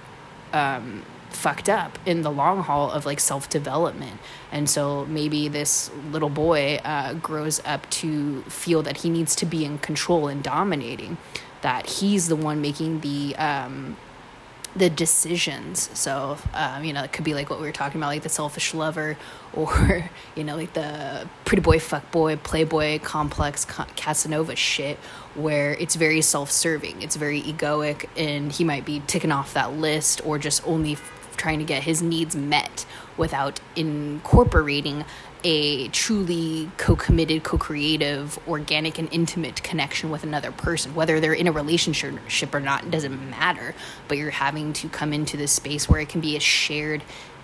um, 0.52 1.04
fucked 1.36 1.68
up 1.68 1.98
in 2.06 2.22
the 2.22 2.30
long 2.30 2.62
haul 2.62 2.90
of 2.90 3.06
like 3.06 3.20
self 3.20 3.48
development. 3.48 4.18
And 4.50 4.68
so 4.68 5.04
maybe 5.06 5.48
this 5.48 5.90
little 6.10 6.30
boy 6.30 6.80
uh, 6.84 7.14
grows 7.14 7.60
up 7.64 7.88
to 7.90 8.42
feel 8.42 8.82
that 8.82 8.98
he 8.98 9.10
needs 9.10 9.36
to 9.36 9.46
be 9.46 9.64
in 9.64 9.78
control 9.78 10.28
and 10.28 10.42
dominating, 10.42 11.18
that 11.62 11.86
he's 11.86 12.28
the 12.28 12.36
one 12.36 12.60
making 12.60 13.00
the 13.00 13.36
um, 13.36 13.96
the 14.74 14.90
decisions. 14.90 15.88
So, 15.94 16.36
um, 16.52 16.84
you 16.84 16.92
know, 16.92 17.02
it 17.02 17.12
could 17.12 17.24
be 17.24 17.34
like 17.34 17.48
what 17.48 17.60
we 17.60 17.66
were 17.66 17.72
talking 17.72 18.00
about, 18.00 18.08
like 18.08 18.22
the 18.22 18.28
selfish 18.28 18.74
lover, 18.74 19.16
or, 19.54 20.10
you 20.34 20.44
know, 20.44 20.56
like 20.56 20.74
the 20.74 21.28
pretty 21.44 21.62
boy, 21.62 21.78
fuck 21.78 22.10
boy, 22.10 22.36
playboy 22.36 22.98
complex 23.00 23.64
Casanova 23.64 24.54
shit, 24.56 24.98
where 25.34 25.72
it's 25.74 25.94
very 25.94 26.20
self 26.20 26.50
serving, 26.50 27.02
it's 27.02 27.16
very 27.16 27.42
egoic, 27.42 28.06
and 28.16 28.52
he 28.52 28.64
might 28.64 28.84
be 28.84 29.02
ticking 29.06 29.32
off 29.32 29.54
that 29.54 29.72
list 29.74 30.20
or 30.24 30.38
just 30.38 30.66
only 30.66 30.96
trying 31.36 31.58
to 31.58 31.64
get 31.64 31.82
his 31.82 32.02
needs 32.02 32.34
met 32.36 32.86
without 33.16 33.60
incorporating 33.74 35.04
a 35.44 35.88
truly 35.88 36.70
co-committed 36.76 37.44
co-creative 37.44 38.38
organic 38.48 38.98
and 38.98 39.08
intimate 39.12 39.62
connection 39.62 40.10
with 40.10 40.24
another 40.24 40.50
person. 40.50 40.94
Whether 40.94 41.20
they're 41.20 41.32
in 41.32 41.46
a 41.46 41.52
relationship 41.52 42.54
or 42.54 42.60
not 42.60 42.90
doesn't 42.90 43.30
matter 43.30 43.74
but 44.08 44.18
you're 44.18 44.30
having 44.30 44.72
to 44.72 44.88
come 44.88 45.12
into 45.12 45.36
this 45.36 45.52
space 45.52 45.88
where 45.88 46.00
it 46.00 46.08
can 46.08 46.20
be 46.20 46.36
a 46.36 46.40
shared 46.40 47.02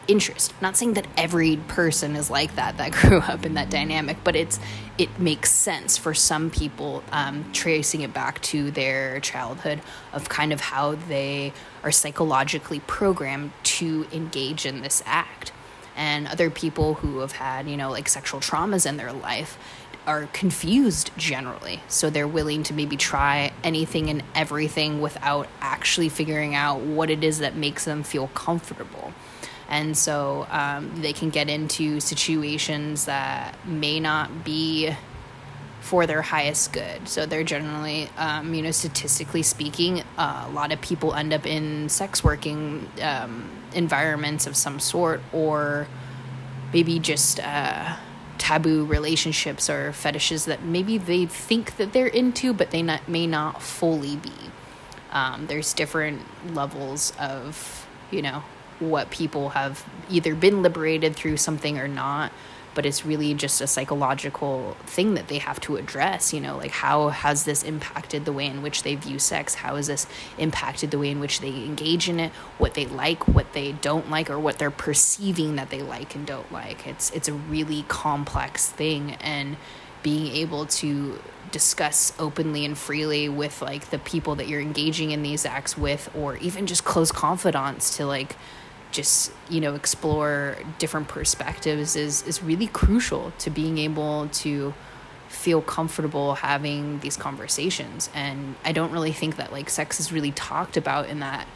interest. 0.08 0.52
not 0.60 0.76
saying 0.76 0.94
that 0.94 1.06
every 1.16 1.56
person 1.68 2.16
is 2.16 2.30
like 2.30 2.56
that 2.56 2.76
that 2.78 2.92
grew 3.00 3.18
up 3.18 3.46
in 3.46 3.54
that 3.54 3.70
dynamic, 3.70 4.16
but 4.24 4.36
it's 4.36 4.58
it 4.98 5.18
makes 5.18 5.50
sense 5.50 5.96
for 5.96 6.12
some 6.12 6.50
people 6.50 7.02
um, 7.12 7.50
tracing 7.52 8.02
it 8.02 8.12
back 8.12 8.40
to 8.42 8.70
their 8.70 9.20
childhood 9.20 9.80
of 10.12 10.28
kind 10.28 10.52
of 10.52 10.60
how 10.60 10.94
they 10.94 11.52
are 11.82 11.90
psychologically 11.90 12.80
programmed 12.80 13.52
to 13.62 14.06
engage 14.12 14.66
in 14.66 14.82
this 14.82 15.02
act. 15.06 15.52
And 15.96 16.26
other 16.26 16.50
people 16.50 16.94
who 16.94 17.18
have 17.18 17.32
had, 17.32 17.68
you 17.68 17.76
know, 17.76 17.90
like 17.90 18.08
sexual 18.08 18.40
traumas 18.40 18.86
in 18.86 18.96
their 18.96 19.12
life 19.12 19.58
are 20.06 20.26
confused 20.32 21.10
generally. 21.16 21.80
So 21.88 22.10
they're 22.10 22.28
willing 22.28 22.62
to 22.64 22.74
maybe 22.74 22.96
try 22.96 23.52
anything 23.62 24.10
and 24.10 24.22
everything 24.34 25.00
without 25.00 25.48
actually 25.60 26.08
figuring 26.08 26.54
out 26.54 26.80
what 26.80 27.08
it 27.08 27.22
is 27.22 27.38
that 27.38 27.56
makes 27.56 27.84
them 27.84 28.02
feel 28.02 28.28
comfortable 28.28 29.12
and 29.72 29.96
so 29.96 30.46
um, 30.50 31.00
they 31.00 31.14
can 31.14 31.30
get 31.30 31.48
into 31.48 31.98
situations 31.98 33.06
that 33.06 33.56
may 33.66 33.98
not 33.98 34.44
be 34.44 34.94
for 35.80 36.06
their 36.06 36.20
highest 36.20 36.74
good. 36.74 37.08
So 37.08 37.24
they're 37.24 37.42
generally, 37.42 38.10
um, 38.18 38.52
you 38.52 38.60
know, 38.60 38.70
statistically 38.70 39.42
speaking, 39.42 40.02
uh, 40.18 40.44
a 40.46 40.50
lot 40.52 40.72
of 40.72 40.80
people 40.82 41.14
end 41.14 41.32
up 41.32 41.46
in 41.46 41.88
sex 41.88 42.22
working 42.22 42.86
um, 43.00 43.50
environments 43.72 44.46
of 44.46 44.56
some 44.56 44.78
sort, 44.78 45.22
or 45.32 45.88
maybe 46.74 46.98
just 46.98 47.40
uh, 47.40 47.96
taboo 48.36 48.84
relationships 48.84 49.70
or 49.70 49.90
fetishes 49.94 50.44
that 50.44 50.62
maybe 50.62 50.98
they 50.98 51.24
think 51.24 51.78
that 51.78 51.94
they're 51.94 52.06
into, 52.06 52.52
but 52.52 52.72
they 52.72 52.82
not, 52.82 53.08
may 53.08 53.26
not 53.26 53.62
fully 53.62 54.16
be. 54.16 54.32
Um, 55.12 55.46
there's 55.46 55.72
different 55.72 56.20
levels 56.54 57.14
of, 57.18 57.86
you 58.10 58.20
know, 58.20 58.42
what 58.90 59.10
people 59.10 59.50
have 59.50 59.84
either 60.10 60.34
been 60.34 60.62
liberated 60.62 61.16
through 61.16 61.36
something 61.36 61.78
or 61.78 61.88
not 61.88 62.32
but 62.74 62.86
it's 62.86 63.04
really 63.04 63.34
just 63.34 63.60
a 63.60 63.66
psychological 63.66 64.78
thing 64.86 65.12
that 65.12 65.28
they 65.28 65.36
have 65.36 65.60
to 65.60 65.76
address 65.76 66.32
you 66.32 66.40
know 66.40 66.56
like 66.56 66.70
how 66.70 67.08
has 67.10 67.44
this 67.44 67.62
impacted 67.62 68.24
the 68.24 68.32
way 68.32 68.46
in 68.46 68.62
which 68.62 68.82
they 68.82 68.94
view 68.94 69.18
sex? 69.18 69.54
How 69.54 69.76
has 69.76 69.86
this 69.86 70.06
impacted 70.38 70.90
the 70.90 70.98
way 70.98 71.10
in 71.10 71.20
which 71.20 71.40
they 71.40 71.48
engage 71.48 72.08
in 72.08 72.20
it? 72.20 72.32
What 72.58 72.74
they 72.74 72.86
like 72.86 73.28
what 73.28 73.52
they 73.52 73.72
don't 73.72 74.10
like 74.10 74.30
or 74.30 74.38
what 74.38 74.58
they're 74.58 74.70
perceiving 74.70 75.56
that 75.56 75.70
they 75.70 75.82
like 75.82 76.14
and 76.14 76.26
don't 76.26 76.50
like? 76.52 76.86
It's 76.86 77.10
it's 77.10 77.28
a 77.28 77.32
really 77.32 77.84
complex 77.88 78.68
thing 78.68 79.12
and 79.20 79.56
being 80.02 80.34
able 80.34 80.66
to 80.66 81.20
discuss 81.52 82.12
openly 82.18 82.64
and 82.64 82.76
freely 82.76 83.28
with 83.28 83.60
like 83.62 83.90
the 83.90 83.98
people 83.98 84.34
that 84.36 84.48
you're 84.48 84.60
engaging 84.60 85.10
in 85.10 85.22
these 85.22 85.44
acts 85.44 85.76
with 85.76 86.10
or 86.16 86.36
even 86.38 86.66
just 86.66 86.84
close 86.84 87.12
confidants 87.12 87.96
to 87.98 88.06
like 88.06 88.36
just 88.92 89.32
you 89.48 89.60
know 89.60 89.74
explore 89.74 90.56
different 90.78 91.08
perspectives 91.08 91.96
is 91.96 92.22
is 92.22 92.42
really 92.42 92.66
crucial 92.68 93.32
to 93.38 93.50
being 93.50 93.78
able 93.78 94.28
to 94.28 94.72
feel 95.28 95.62
comfortable 95.62 96.34
having 96.34 97.00
these 97.00 97.16
conversations. 97.16 98.10
And 98.14 98.54
i 98.64 98.72
don't 98.72 98.92
really 98.92 99.12
think 99.12 99.36
that 99.36 99.52
like 99.52 99.70
sex 99.70 99.98
is 99.98 100.12
really 100.12 100.32
talked 100.32 100.76
about 100.76 101.08
in 101.08 101.20
that 101.20 101.46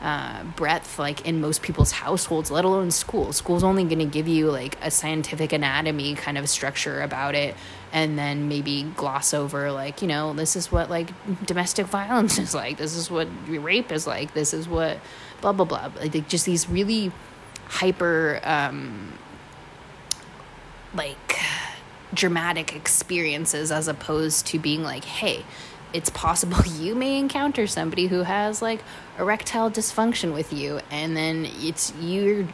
uh, 0.00 0.44
breadth 0.56 0.98
like 0.98 1.26
in 1.26 1.40
most 1.40 1.62
people's 1.62 1.90
households 1.92 2.50
let 2.50 2.64
alone 2.64 2.90
school. 2.90 3.32
School's 3.32 3.64
only 3.64 3.84
going 3.84 3.98
to 3.98 4.04
give 4.04 4.28
you 4.28 4.50
like 4.50 4.76
a 4.82 4.90
scientific 4.90 5.52
anatomy 5.52 6.14
kind 6.14 6.36
of 6.36 6.48
structure 6.48 7.00
about 7.00 7.34
it 7.34 7.56
and 7.92 8.18
then 8.18 8.48
maybe 8.48 8.82
gloss 8.96 9.32
over 9.32 9.72
like 9.72 10.02
you 10.02 10.08
know 10.08 10.34
this 10.34 10.54
is 10.54 10.70
what 10.70 10.90
like 10.90 11.08
domestic 11.46 11.86
violence 11.86 12.38
is 12.46 12.54
like 12.54 12.76
this 12.76 12.94
is 12.94 13.10
what 13.10 13.26
rape 13.48 13.90
is 13.90 14.06
like 14.06 14.34
this 14.34 14.52
is 14.52 14.68
what 14.68 14.98
blah 15.40 15.52
blah 15.52 15.64
blah. 15.64 15.90
Like 15.98 16.28
just 16.28 16.44
these 16.44 16.68
really 16.68 17.12
hyper 17.68 18.40
um 18.44 19.12
like 20.94 21.38
dramatic 22.14 22.74
experiences 22.74 23.72
as 23.72 23.88
opposed 23.88 24.46
to 24.46 24.58
being 24.58 24.82
like 24.82 25.04
hey 25.04 25.44
it's 25.96 26.10
possible 26.10 26.58
you 26.78 26.94
may 26.94 27.18
encounter 27.18 27.66
somebody 27.66 28.06
who 28.06 28.22
has 28.22 28.60
like 28.60 28.80
erectile 29.18 29.70
dysfunction 29.70 30.34
with 30.34 30.52
you 30.52 30.78
and 30.90 31.16
then 31.16 31.46
it's 31.46 31.92
you're 32.00 32.46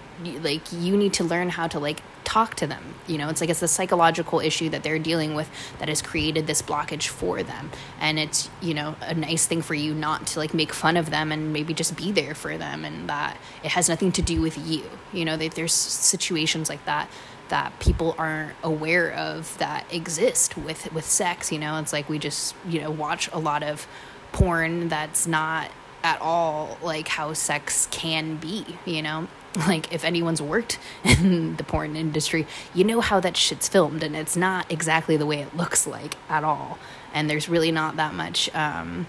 like 0.43 0.63
you 0.73 0.97
need 0.97 1.13
to 1.13 1.25
learn 1.25 1.49
how 1.49 1.67
to 1.67 1.81
like 1.81 2.01
talk 2.25 2.55
to 2.55 2.67
them. 2.67 2.83
You 3.09 3.19
know 3.19 3.29
it's 3.29 3.41
like 3.41 3.51
it's 3.51 3.63
a 3.63 3.69
psychological 3.69 4.39
issue 4.39 4.69
that 4.71 4.85
they're 4.85 4.99
dealing 4.99 5.35
with 5.35 5.51
that 5.81 5.89
has 5.89 6.01
created 6.01 6.47
this 6.47 6.63
blockage 6.63 7.09
for 7.09 7.43
them. 7.43 7.71
And 8.01 8.19
it's 8.19 8.49
you 8.61 8.75
know 8.75 8.95
a 9.03 9.15
nice 9.15 9.45
thing 9.47 9.61
for 9.61 9.75
you 9.75 9.93
not 9.93 10.29
to 10.29 10.39
like 10.39 10.55
make 10.55 10.73
fun 10.73 10.97
of 10.97 11.11
them 11.11 11.33
and 11.33 11.53
maybe 11.53 11.75
just 11.75 11.97
be 11.97 12.13
there 12.13 12.35
for 12.35 12.57
them 12.57 12.85
and 12.85 13.09
that 13.09 13.37
it 13.65 13.73
has 13.73 13.89
nothing 13.89 14.13
to 14.13 14.23
do 14.23 14.41
with 14.41 14.57
you. 14.67 14.85
You 15.13 15.25
know 15.25 15.37
that 15.37 15.53
there's 15.53 15.75
situations 15.75 16.69
like 16.69 16.85
that 16.85 17.11
that 17.49 17.79
people 17.81 18.15
aren't 18.19 18.55
aware 18.63 19.13
of 19.13 19.57
that 19.59 19.85
exist 19.93 20.57
with 20.57 20.93
with 20.93 21.05
sex 21.05 21.53
you 21.53 21.59
know? 21.59 21.79
It's 21.79 21.93
like 21.93 22.09
we 22.09 22.19
just 22.19 22.55
you 22.67 22.81
know 22.81 22.91
watch 22.91 23.29
a 23.33 23.39
lot 23.39 23.63
of 23.63 23.87
porn 24.33 24.89
that's 24.89 25.27
not 25.27 25.71
at 26.03 26.21
all 26.21 26.79
like 26.83 27.09
how 27.09 27.33
sex 27.33 27.89
can 27.91 28.37
be 28.37 28.65
you 28.85 29.03
know? 29.03 29.29
Like 29.55 29.93
if 29.93 30.03
anyone's 30.03 30.41
worked 30.41 30.79
in 31.05 31.57
the 31.57 31.65
porn 31.65 31.95
industry 31.95 32.47
you 32.73 32.85
know 32.85 33.03
how 33.03 33.21
that 33.21 33.37
shit's 33.37 33.69
filmed 33.69 34.03
and 34.03 34.17
it's 34.17 34.35
not 34.35 34.73
exactly 34.73 35.19
the 35.19 35.27
way 35.27 35.41
it 35.41 35.55
looks 35.55 35.87
like 35.87 36.17
at 36.31 36.43
all. 36.43 36.79
And 37.13 37.29
there's 37.29 37.51
really 37.51 37.71
not 37.71 37.97
that 37.97 38.15
much 38.15 38.49
um, 38.55 39.07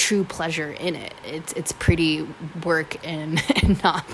true 0.00 0.24
pleasure 0.24 0.72
in 0.72 0.96
it. 0.96 1.12
It's 1.26 1.52
it's 1.52 1.72
pretty 1.72 2.26
work 2.64 3.06
and, 3.06 3.42
and 3.62 3.82
not 3.82 4.04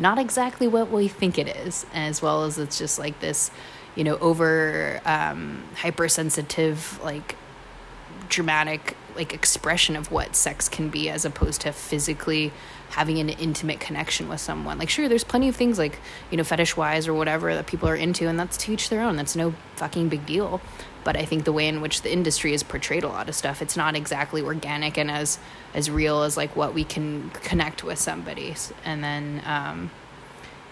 not 0.00 0.18
exactly 0.18 0.66
what 0.66 0.90
we 0.90 1.06
think 1.06 1.38
it 1.38 1.46
is, 1.46 1.86
as 1.94 2.20
well 2.20 2.42
as 2.44 2.58
it's 2.58 2.76
just 2.76 2.98
like 2.98 3.20
this, 3.20 3.52
you 3.94 4.02
know, 4.02 4.16
over 4.18 5.00
um, 5.04 5.62
hypersensitive, 5.76 7.00
like 7.02 7.36
dramatic 8.28 8.96
like 9.14 9.32
expression 9.32 9.94
of 9.94 10.10
what 10.10 10.34
sex 10.34 10.68
can 10.68 10.88
be 10.90 11.08
as 11.08 11.24
opposed 11.24 11.60
to 11.60 11.72
physically 11.72 12.52
having 12.90 13.18
an 13.18 13.28
intimate 13.28 13.78
connection 13.78 14.28
with 14.28 14.40
someone. 14.40 14.78
Like 14.78 14.90
sure 14.90 15.08
there's 15.08 15.24
plenty 15.24 15.48
of 15.48 15.54
things 15.54 15.78
like, 15.78 16.00
you 16.30 16.36
know, 16.36 16.44
fetish 16.44 16.76
wise 16.76 17.06
or 17.06 17.14
whatever 17.14 17.54
that 17.54 17.68
people 17.68 17.88
are 17.88 17.96
into 17.96 18.26
and 18.26 18.38
that's 18.38 18.56
to 18.58 18.72
each 18.72 18.90
their 18.90 19.00
own. 19.00 19.14
That's 19.16 19.36
no 19.36 19.54
fucking 19.76 20.08
big 20.08 20.26
deal 20.26 20.60
but 21.06 21.16
I 21.16 21.24
think 21.24 21.44
the 21.44 21.52
way 21.52 21.68
in 21.68 21.80
which 21.80 22.02
the 22.02 22.12
industry 22.12 22.50
has 22.50 22.64
portrayed 22.64 23.04
a 23.04 23.08
lot 23.08 23.28
of 23.28 23.36
stuff, 23.36 23.62
it's 23.62 23.76
not 23.76 23.94
exactly 23.94 24.42
organic 24.42 24.98
and 24.98 25.08
as 25.08 25.38
as 25.72 25.88
real 25.88 26.24
as 26.24 26.36
like 26.36 26.56
what 26.56 26.74
we 26.74 26.82
can 26.82 27.30
connect 27.30 27.84
with 27.84 28.00
somebody. 28.00 28.56
And 28.84 29.04
then, 29.04 29.40
um, 29.46 29.92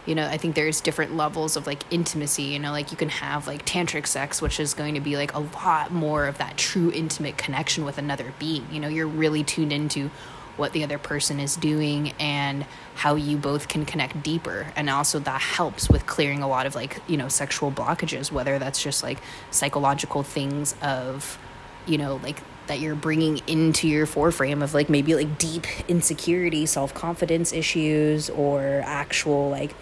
you 0.07 0.17
know, 0.17 0.27
I 0.27 0.37
think 0.37 0.57
there's 0.57 0.81
different 0.81 1.17
levels 1.17 1.57
of 1.57 1.69
like 1.69 1.85
intimacy. 1.93 2.43
You 2.43 2.59
know, 2.59 2.73
like 2.73 2.91
you 2.91 2.97
can 2.97 3.11
have 3.11 3.47
like 3.47 3.65
tantric 3.65 4.09
sex, 4.09 4.43
which 4.43 4.59
is 4.59 4.75
going 4.75 4.95
to 4.95 5.01
be 5.01 5.17
like 5.17 5.33
a 5.35 5.39
lot 5.39 5.93
more 5.93 6.27
of 6.27 6.39
that 6.39 6.57
true 6.57 6.91
intimate 6.91 7.39
connection 7.39 7.85
with 7.85 7.97
another 7.97 8.35
being. 8.41 8.67
You 8.73 8.81
know, 8.81 8.89
you're 8.89 9.07
really 9.07 9.45
tuned 9.45 9.73
into 9.73 10.11
what 10.57 10.73
the 10.73 10.85
other 10.85 10.99
person 10.99 11.41
is 11.41 11.57
doing 11.57 12.13
and 12.21 12.65
how 12.95 13.15
you 13.17 13.37
both 13.37 13.69
can 13.69 13.85
connect 13.85 14.23
deeper. 14.23 14.73
And 14.77 14.89
also 14.89 15.19
that 15.21 15.41
helps 15.41 15.89
with 15.89 16.07
clearing 16.07 16.43
a 16.43 16.49
lot 16.49 16.67
of 16.67 16.75
like 16.75 17.01
you 17.09 17.17
know 17.17 17.29
sexual 17.29 17.71
blockages 17.71 18.31
whether 18.31 18.59
that's 18.59 18.83
just 18.83 19.03
like 19.03 19.19
psychological 19.51 20.23
things 20.23 20.75
of 20.83 21.39
you 21.87 21.99
know 21.99 22.17
like 22.23 22.41
that 22.67 22.81
you're 22.81 22.95
bringing 22.95 23.41
into 23.47 23.87
your 23.87 24.07
foreframe 24.07 24.63
of 24.63 24.73
like 24.73 24.89
maybe 24.89 25.15
like 25.15 25.39
deep 25.39 25.67
insecurity 25.89 26.65
self-confidence 26.65 27.53
issues 27.53 28.31
or 28.31 28.83
actual 28.85 29.51
like 29.51 29.75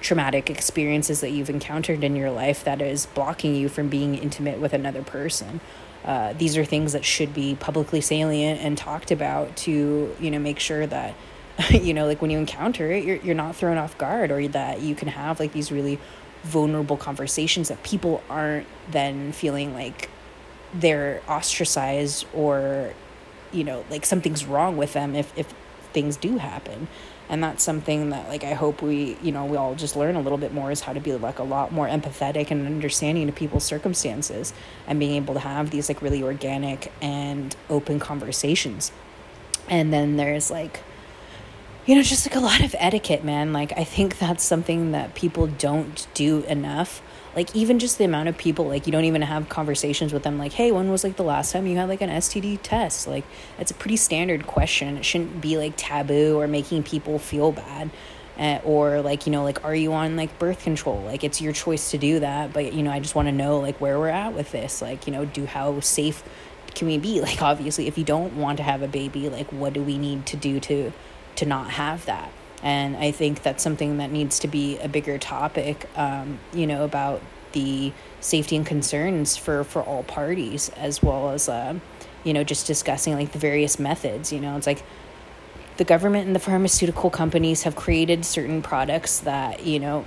traumatic 0.00 0.50
experiences 0.50 1.22
that 1.22 1.30
you've 1.30 1.48
encountered 1.48 2.04
in 2.04 2.14
your 2.14 2.30
life 2.30 2.62
that 2.64 2.82
is 2.82 3.06
blocking 3.06 3.54
you 3.54 3.68
from 3.68 3.88
being 3.88 4.14
intimate 4.14 4.60
with 4.60 4.74
another 4.74 5.02
person 5.02 5.60
uh, 6.04 6.32
these 6.34 6.56
are 6.56 6.64
things 6.64 6.92
that 6.92 7.04
should 7.04 7.34
be 7.34 7.54
publicly 7.54 8.00
salient 8.00 8.60
and 8.60 8.78
talked 8.78 9.10
about 9.10 9.56
to 9.56 10.14
you 10.20 10.30
know 10.30 10.38
make 10.38 10.58
sure 10.58 10.86
that 10.86 11.14
you 11.70 11.94
know 11.94 12.06
like 12.06 12.20
when 12.20 12.30
you 12.30 12.38
encounter 12.38 12.90
it 12.92 13.04
you're, 13.04 13.16
you're 13.16 13.34
not 13.34 13.56
thrown 13.56 13.78
off 13.78 13.96
guard 13.98 14.30
or 14.30 14.46
that 14.48 14.80
you 14.80 14.94
can 14.94 15.08
have 15.08 15.40
like 15.40 15.52
these 15.52 15.72
really 15.72 15.98
vulnerable 16.42 16.96
conversations 16.96 17.68
that 17.68 17.82
people 17.82 18.22
aren't 18.30 18.66
then 18.90 19.32
feeling 19.32 19.74
like 19.74 20.08
they're 20.74 21.22
ostracized 21.28 22.26
or 22.34 22.92
you 23.52 23.64
know 23.64 23.84
like 23.90 24.06
something's 24.06 24.44
wrong 24.44 24.76
with 24.76 24.92
them 24.92 25.14
if 25.14 25.36
if 25.36 25.52
things 25.92 26.16
do 26.16 26.38
happen 26.38 26.86
and 27.28 27.42
that's 27.42 27.62
something 27.62 28.10
that 28.10 28.28
like 28.28 28.44
i 28.44 28.54
hope 28.54 28.82
we 28.82 29.16
you 29.22 29.32
know 29.32 29.44
we 29.44 29.56
all 29.56 29.74
just 29.74 29.96
learn 29.96 30.16
a 30.16 30.20
little 30.20 30.38
bit 30.38 30.52
more 30.52 30.70
is 30.70 30.80
how 30.80 30.92
to 30.92 31.00
be 31.00 31.12
like 31.14 31.38
a 31.38 31.42
lot 31.42 31.72
more 31.72 31.88
empathetic 31.88 32.50
and 32.50 32.66
understanding 32.66 33.26
to 33.26 33.32
people's 33.32 33.64
circumstances 33.64 34.52
and 34.86 34.98
being 34.98 35.14
able 35.16 35.34
to 35.34 35.40
have 35.40 35.70
these 35.70 35.88
like 35.88 36.02
really 36.02 36.22
organic 36.22 36.92
and 37.00 37.56
open 37.68 37.98
conversations. 37.98 38.92
And 39.68 39.92
then 39.92 40.16
there's 40.16 40.50
like 40.50 40.82
you 41.86 41.94
know 41.94 42.02
just 42.02 42.26
like 42.26 42.36
a 42.36 42.40
lot 42.40 42.60
of 42.60 42.74
etiquette 42.78 43.24
man. 43.24 43.52
Like 43.52 43.72
i 43.76 43.84
think 43.84 44.18
that's 44.18 44.44
something 44.44 44.92
that 44.92 45.14
people 45.14 45.46
don't 45.46 46.06
do 46.14 46.42
enough 46.44 47.02
like 47.36 47.54
even 47.54 47.78
just 47.78 47.98
the 47.98 48.04
amount 48.04 48.30
of 48.30 48.38
people 48.38 48.66
like 48.66 48.86
you 48.86 48.92
don't 48.92 49.04
even 49.04 49.22
have 49.22 49.48
conversations 49.50 50.12
with 50.12 50.22
them 50.22 50.38
like 50.38 50.52
hey 50.54 50.72
when 50.72 50.90
was 50.90 51.04
like 51.04 51.16
the 51.16 51.22
last 51.22 51.52
time 51.52 51.66
you 51.66 51.76
had 51.76 51.88
like 51.88 52.00
an 52.00 52.10
std 52.10 52.58
test? 52.62 53.06
Like 53.06 53.24
it's 53.58 53.70
a 53.70 53.74
pretty 53.74 53.96
standard 53.96 54.46
question. 54.46 54.96
It 54.96 55.04
shouldn't 55.04 55.40
be 55.40 55.58
like 55.58 55.74
taboo 55.76 56.40
or 56.40 56.48
making 56.48 56.82
people 56.82 57.18
feel 57.18 57.52
bad 57.52 57.90
uh, 58.38 58.58
or 58.64 59.02
like 59.02 59.26
you 59.26 59.32
know 59.32 59.44
like 59.44 59.62
are 59.64 59.74
you 59.74 59.92
on 59.92 60.16
like 60.16 60.38
birth 60.38 60.62
control? 60.62 61.02
Like 61.02 61.22
it's 61.22 61.40
your 61.40 61.52
choice 61.52 61.90
to 61.90 61.98
do 61.98 62.20
that 62.20 62.52
but 62.52 62.72
you 62.72 62.82
know 62.82 62.90
i 62.90 62.98
just 62.98 63.14
want 63.14 63.28
to 63.28 63.32
know 63.32 63.60
like 63.60 63.80
where 63.80 63.98
we're 63.98 64.08
at 64.08 64.32
with 64.32 64.50
this. 64.50 64.80
Like 64.80 65.06
you 65.06 65.12
know 65.12 65.26
do 65.26 65.44
how 65.46 65.78
safe 65.80 66.24
can 66.74 66.88
we 66.88 66.98
be? 66.98 67.20
Like 67.26 67.42
obviously 67.42 67.86
if 67.86 67.98
you 67.98 68.04
don't 68.04 68.36
want 68.36 68.56
to 68.56 68.62
have 68.62 68.80
a 68.82 68.88
baby 68.88 69.28
like 69.28 69.52
what 69.52 69.74
do 69.74 69.82
we 69.82 69.98
need 69.98 70.24
to 70.26 70.36
do 70.36 70.58
to 70.60 70.92
to 71.36 71.44
not 71.44 71.70
have 71.72 72.06
that 72.06 72.32
and 72.62 72.96
i 72.96 73.10
think 73.10 73.42
that's 73.42 73.62
something 73.62 73.98
that 73.98 74.10
needs 74.10 74.38
to 74.38 74.48
be 74.48 74.78
a 74.78 74.88
bigger 74.88 75.18
topic 75.18 75.88
um, 75.96 76.38
you 76.52 76.66
know 76.66 76.84
about 76.84 77.20
the 77.56 77.90
safety 78.20 78.54
and 78.54 78.66
concerns 78.66 79.36
for 79.36 79.64
for 79.64 79.82
all 79.82 80.02
parties 80.02 80.68
as 80.76 81.02
well 81.02 81.30
as 81.30 81.48
uh, 81.48 81.74
you 82.22 82.32
know 82.34 82.44
just 82.44 82.66
discussing 82.66 83.14
like 83.14 83.32
the 83.32 83.38
various 83.38 83.78
methods 83.78 84.30
you 84.32 84.40
know. 84.40 84.56
It's 84.56 84.66
like 84.66 84.82
the 85.78 85.84
government 85.84 86.26
and 86.26 86.34
the 86.34 86.40
pharmaceutical 86.40 87.08
companies 87.08 87.62
have 87.62 87.76
created 87.76 88.24
certain 88.24 88.60
products 88.60 89.20
that 89.20 89.64
you 89.64 89.80
know 89.80 90.04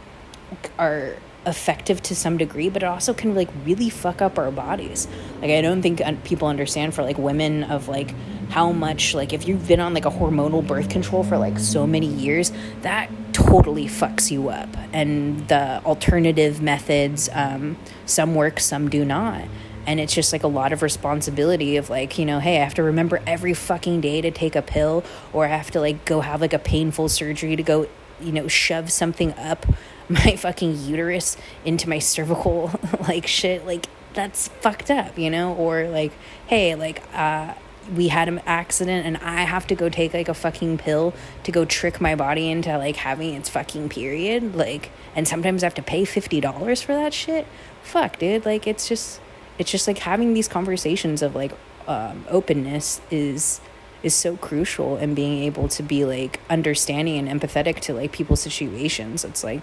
are 0.78 1.16
effective 1.46 2.04
to 2.04 2.16
some 2.16 2.38
degree 2.38 2.70
but 2.70 2.84
it 2.84 2.86
also 2.86 3.14
can 3.14 3.34
like 3.34 3.50
really 3.66 3.90
fuck 3.90 4.22
up 4.22 4.38
our 4.38 4.52
bodies. 4.52 5.08
Like 5.42 5.52
i 5.52 5.62
don't 5.62 5.82
think 5.82 6.02
people 6.24 6.48
understand 6.48 6.94
for 6.94 7.02
like 7.02 7.18
women 7.18 7.64
of 7.64 7.88
like 7.88 8.14
how 8.50 8.72
much 8.72 9.14
like 9.14 9.34
if 9.34 9.48
you've 9.48 9.68
been 9.68 9.80
on 9.80 9.94
like 9.94 10.06
a 10.06 10.12
hormonal 10.12 10.66
birth 10.66 10.90
control 10.90 11.24
for 11.24 11.38
like 11.38 11.60
so 11.60 11.86
many 11.86 12.08
years 12.08 12.52
that 12.82 13.10
totally 13.34 13.86
fucks 13.86 14.32
you 14.32 14.50
up. 14.50 14.70
And 14.92 15.48
the 15.48 15.84
alternative 15.86 16.62
methods 16.62 17.30
um, 17.34 17.78
some 18.06 18.36
work 18.36 18.60
some 18.60 18.90
do 18.90 19.06
not. 19.06 19.48
And 19.86 20.00
it's 20.00 20.14
just 20.14 20.34
like 20.34 20.44
a 20.44 20.48
lot 20.48 20.74
of 20.74 20.82
responsibility 20.82 21.78
of 21.78 21.90
like 21.90 22.20
you 22.20 22.26
know 22.26 22.40
hey 22.40 22.58
i 22.58 22.64
have 22.64 22.76
to 22.76 22.84
remember 22.84 23.22
every 23.26 23.56
fucking 23.56 24.02
day 24.02 24.22
to 24.22 24.30
take 24.30 24.56
a 24.56 24.62
pill 24.62 25.04
or 25.34 25.46
i 25.46 25.48
have 25.48 25.72
to 25.72 25.80
like 25.80 26.06
go 26.06 26.22
have 26.22 26.42
like 26.42 26.54
a 26.54 26.60
painful 26.60 27.10
surgery 27.10 27.56
to 27.56 27.64
go 27.64 27.88
you 28.22 28.32
know 28.32 28.48
shove 28.48 28.92
something 28.92 29.34
up 29.34 29.66
my 30.10 30.36
fucking 30.36 30.76
uterus 30.86 31.38
into 31.64 31.88
my 31.88 32.00
cervical 32.00 32.72
like 33.08 33.28
shit. 33.28 33.66
Like 33.66 33.88
that's 34.14 34.48
fucked 34.48 34.90
up 34.92 35.18
you 35.18 35.30
know? 35.30 35.54
Or 35.54 35.88
like 35.88 36.12
hey 36.48 36.76
like 36.76 37.02
uh 37.14 37.54
we 37.96 38.10
had 38.10 38.28
an 38.28 38.42
accident 38.46 39.06
and 39.06 39.18
I 39.18 39.42
have 39.44 39.68
to 39.68 39.76
go 39.76 39.90
take 39.90 40.14
like 40.14 40.30
a 40.30 40.34
fucking 40.34 40.78
pill 40.78 41.14
to 41.44 41.52
go 41.52 41.66
trick 41.66 42.00
my 42.00 42.16
body 42.16 42.50
into 42.50 42.78
like 42.78 42.98
having 42.98 43.34
its 43.34 43.50
fucking 43.50 43.90
period. 43.90 44.56
Like, 44.56 44.92
and 45.16 45.28
sometimes 45.28 45.64
I 45.64 45.68
have 45.68 45.76
to 45.76 45.82
pay 45.82 46.04
$50 46.04 46.84
for 46.84 46.94
that 46.94 47.14
shit. 47.14 47.48
Fuck, 47.84 48.20
dude. 48.20 48.46
Like, 48.46 48.68
it's 48.68 48.88
just, 48.88 49.20
it's 49.58 49.72
just 49.72 49.88
like 49.88 50.00
having 50.00 50.34
these 50.34 50.48
conversations 50.48 51.22
of 51.22 51.36
like 51.36 51.52
um, 51.88 52.26
openness 52.30 53.02
is 53.10 53.62
is 54.02 54.16
so 54.16 54.38
crucial 54.38 54.96
and 54.96 55.14
being 55.14 55.44
able 55.44 55.68
to 55.68 55.84
be 55.84 56.06
like 56.06 56.40
understanding 56.50 57.28
and 57.28 57.42
empathetic 57.42 57.82
to 57.82 57.94
like 57.94 58.14
people's 58.14 58.40
situations 58.40 59.26
it's 59.26 59.44
like 59.44 59.62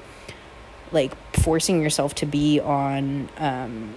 like 0.92 1.14
forcing 1.34 1.80
yourself 1.80 2.14
to 2.14 2.26
be 2.26 2.60
on 2.60 3.30
um, 3.38 3.94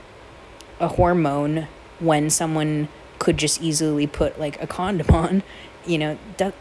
a 0.79 0.88
hormone 0.88 1.67
when 2.00 2.29
someone 2.29 2.88
could 3.19 3.38
just 3.38 3.61
easily 3.61 4.07
put 4.07 4.39
like 4.39 4.61
a 4.61 4.67
condom 4.67 5.13
on 5.13 5.43
you 5.85 5.97
know 5.97 6.17
that 6.38 6.53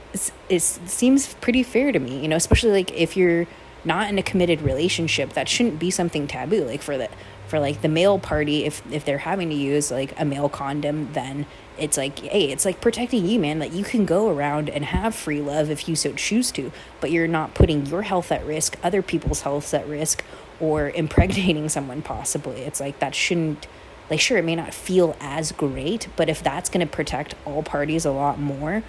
it 0.49 0.61
seems 0.61 1.35
pretty 1.35 1.63
fair 1.63 1.93
to 1.93 1.99
me 1.99 2.21
you 2.21 2.29
know 2.29 2.37
especially 2.37 2.71
like 2.71 2.93
if 2.93 3.17
you're 3.17 3.47
not 3.85 4.09
in 4.09 4.19
a 4.19 4.23
committed 4.23 4.61
relationship 4.61 5.33
that 5.33 5.49
shouldn't 5.49 5.79
be 5.79 5.91
something 5.91 6.27
taboo 6.27 6.65
like 6.65 6.83
for 6.83 6.99
the 6.99 7.09
for 7.47 7.59
like 7.59 7.81
the 7.81 7.89
male 7.89 8.19
party 8.19 8.65
if 8.65 8.83
if 8.93 9.05
they're 9.05 9.19
having 9.19 9.49
to 9.49 9.55
use 9.55 9.91
like 9.91 10.19
a 10.21 10.25
male 10.25 10.49
condom 10.49 11.11
then 11.13 11.47
it's 11.79 11.97
like 11.97 12.19
hey 12.19 12.51
it's 12.51 12.65
like 12.65 12.81
protecting 12.81 13.27
you 13.27 13.39
man 13.39 13.61
that 13.61 13.73
you 13.73 13.85
can 13.85 14.05
go 14.05 14.29
around 14.29 14.69
and 14.69 14.85
have 14.85 15.15
free 15.15 15.41
love 15.41 15.71
if 15.71 15.89
you 15.89 15.97
so 15.97 16.13
choose 16.13 16.51
to 16.51 16.71
but 17.01 17.11
you're 17.11 17.29
not 17.29 17.55
putting 17.55 17.87
your 17.87 18.03
health 18.03 18.31
at 18.31 18.45
risk 18.45 18.77
other 18.83 19.01
people's 19.01 19.43
health 19.43 19.73
at 19.73 19.87
risk 19.89 20.23
or 20.61 20.91
impregnating 20.91 21.69
someone 21.69 22.03
possibly. 22.03 22.61
It's 22.63 22.81
like 22.81 22.99
that 23.01 23.15
shouldn't 23.15 23.67
like 24.11 24.21
sure 24.21 24.39
it 24.39 24.45
may 24.45 24.57
not 24.57 24.73
feel 24.73 25.17
as 25.21 25.53
great 25.53 26.09
but 26.17 26.29
if 26.29 26.43
that's 26.43 26.69
going 26.69 26.87
to 26.87 26.91
protect 26.91 27.35
all 27.45 27.63
parties 27.63 28.05
a 28.05 28.11
lot 28.11 28.39
more 28.39 28.83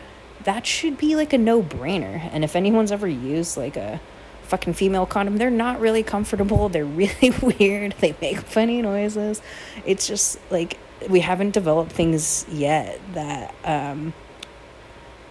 that 0.44 0.66
should 0.66 0.98
be 0.98 1.16
like 1.16 1.34
a 1.34 1.38
no-brainer. 1.38 2.30
And 2.32 2.44
if 2.44 2.56
anyone's 2.56 2.92
ever 2.92 3.08
used 3.08 3.58
like 3.58 3.76
a 3.76 4.00
fucking 4.44 4.74
female 4.74 5.06
condom 5.06 5.38
they're 5.38 5.50
not 5.50 5.80
really 5.80 6.04
comfortable. 6.04 6.70
They're 6.70 6.86
really 6.86 7.32
weird. 7.42 7.96
They 8.00 8.16
make 8.22 8.40
funny 8.40 8.82
noises. 8.82 9.42
It's 9.86 10.08
just 10.08 10.40
like 10.50 10.78
we 11.10 11.20
haven't 11.22 11.52
developed 11.52 11.92
things 11.92 12.46
yet 12.50 13.00
that 13.14 13.56
um, 13.64 14.14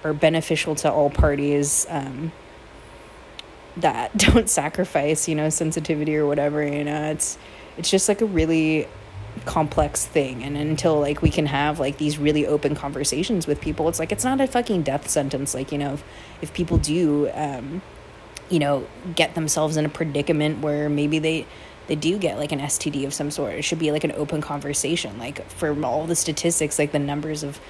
are 0.05 0.14
beneficial 0.14 0.74
to 0.77 0.90
all 0.90 1.11
parties 1.11 1.87
um, 1.90 2.33
that 3.77 4.16
don't 4.16 4.48
sacrifice 4.48 5.29
you 5.29 5.35
know 5.35 5.51
sensitivity 5.51 6.16
or 6.16 6.27
whatever 6.27 6.64
you 6.64 6.85
know? 6.85 7.11
It's 7.11 7.38
it's 7.77 7.90
just 7.90 8.09
like 8.09 8.20
a 8.20 8.27
really 8.27 8.88
complex 9.44 10.07
thing. 10.07 10.42
And 10.42 10.57
until 10.57 10.98
like 11.01 11.22
we 11.22 11.31
can 11.31 11.46
have 11.46 11.81
like 11.81 11.98
these 11.98 12.18
really 12.18 12.46
open 12.46 12.74
conversations 12.74 13.46
with 13.46 13.61
people 13.61 13.88
it's 13.88 13.98
like 13.98 14.12
it's 14.12 14.24
not 14.24 14.40
a 14.40 14.46
fucking 14.46 14.83
death 14.83 15.09
sentence. 15.09 15.55
Like 15.55 15.72
you 15.72 15.79
know 15.79 15.94
if, 15.94 16.05
if 16.42 16.55
people 16.55 16.79
do 16.79 17.31
um 17.35 17.83
you 18.51 18.59
know 18.59 18.87
get 19.14 19.35
themselves 19.35 19.77
in 19.77 19.85
a 19.85 19.88
predicament 19.88 20.61
where 20.61 20.88
maybe 20.88 21.18
they 21.18 21.46
they 21.87 21.96
do 21.96 22.18
get 22.18 22.38
like 22.38 22.53
an 22.53 22.61
STD 22.61 23.07
of 23.07 23.14
some 23.14 23.31
sort 23.31 23.55
it 23.55 23.62
should 23.62 23.79
be 23.79 23.92
like 23.92 24.05
an 24.05 24.12
open 24.12 24.40
conversation. 24.40 25.18
Like 25.18 25.48
for 25.51 25.85
all 25.85 26.07
the 26.07 26.16
statistics 26.16 26.79
like 26.79 26.92
the 26.92 26.98
numbers 26.98 27.42
of 27.42 27.61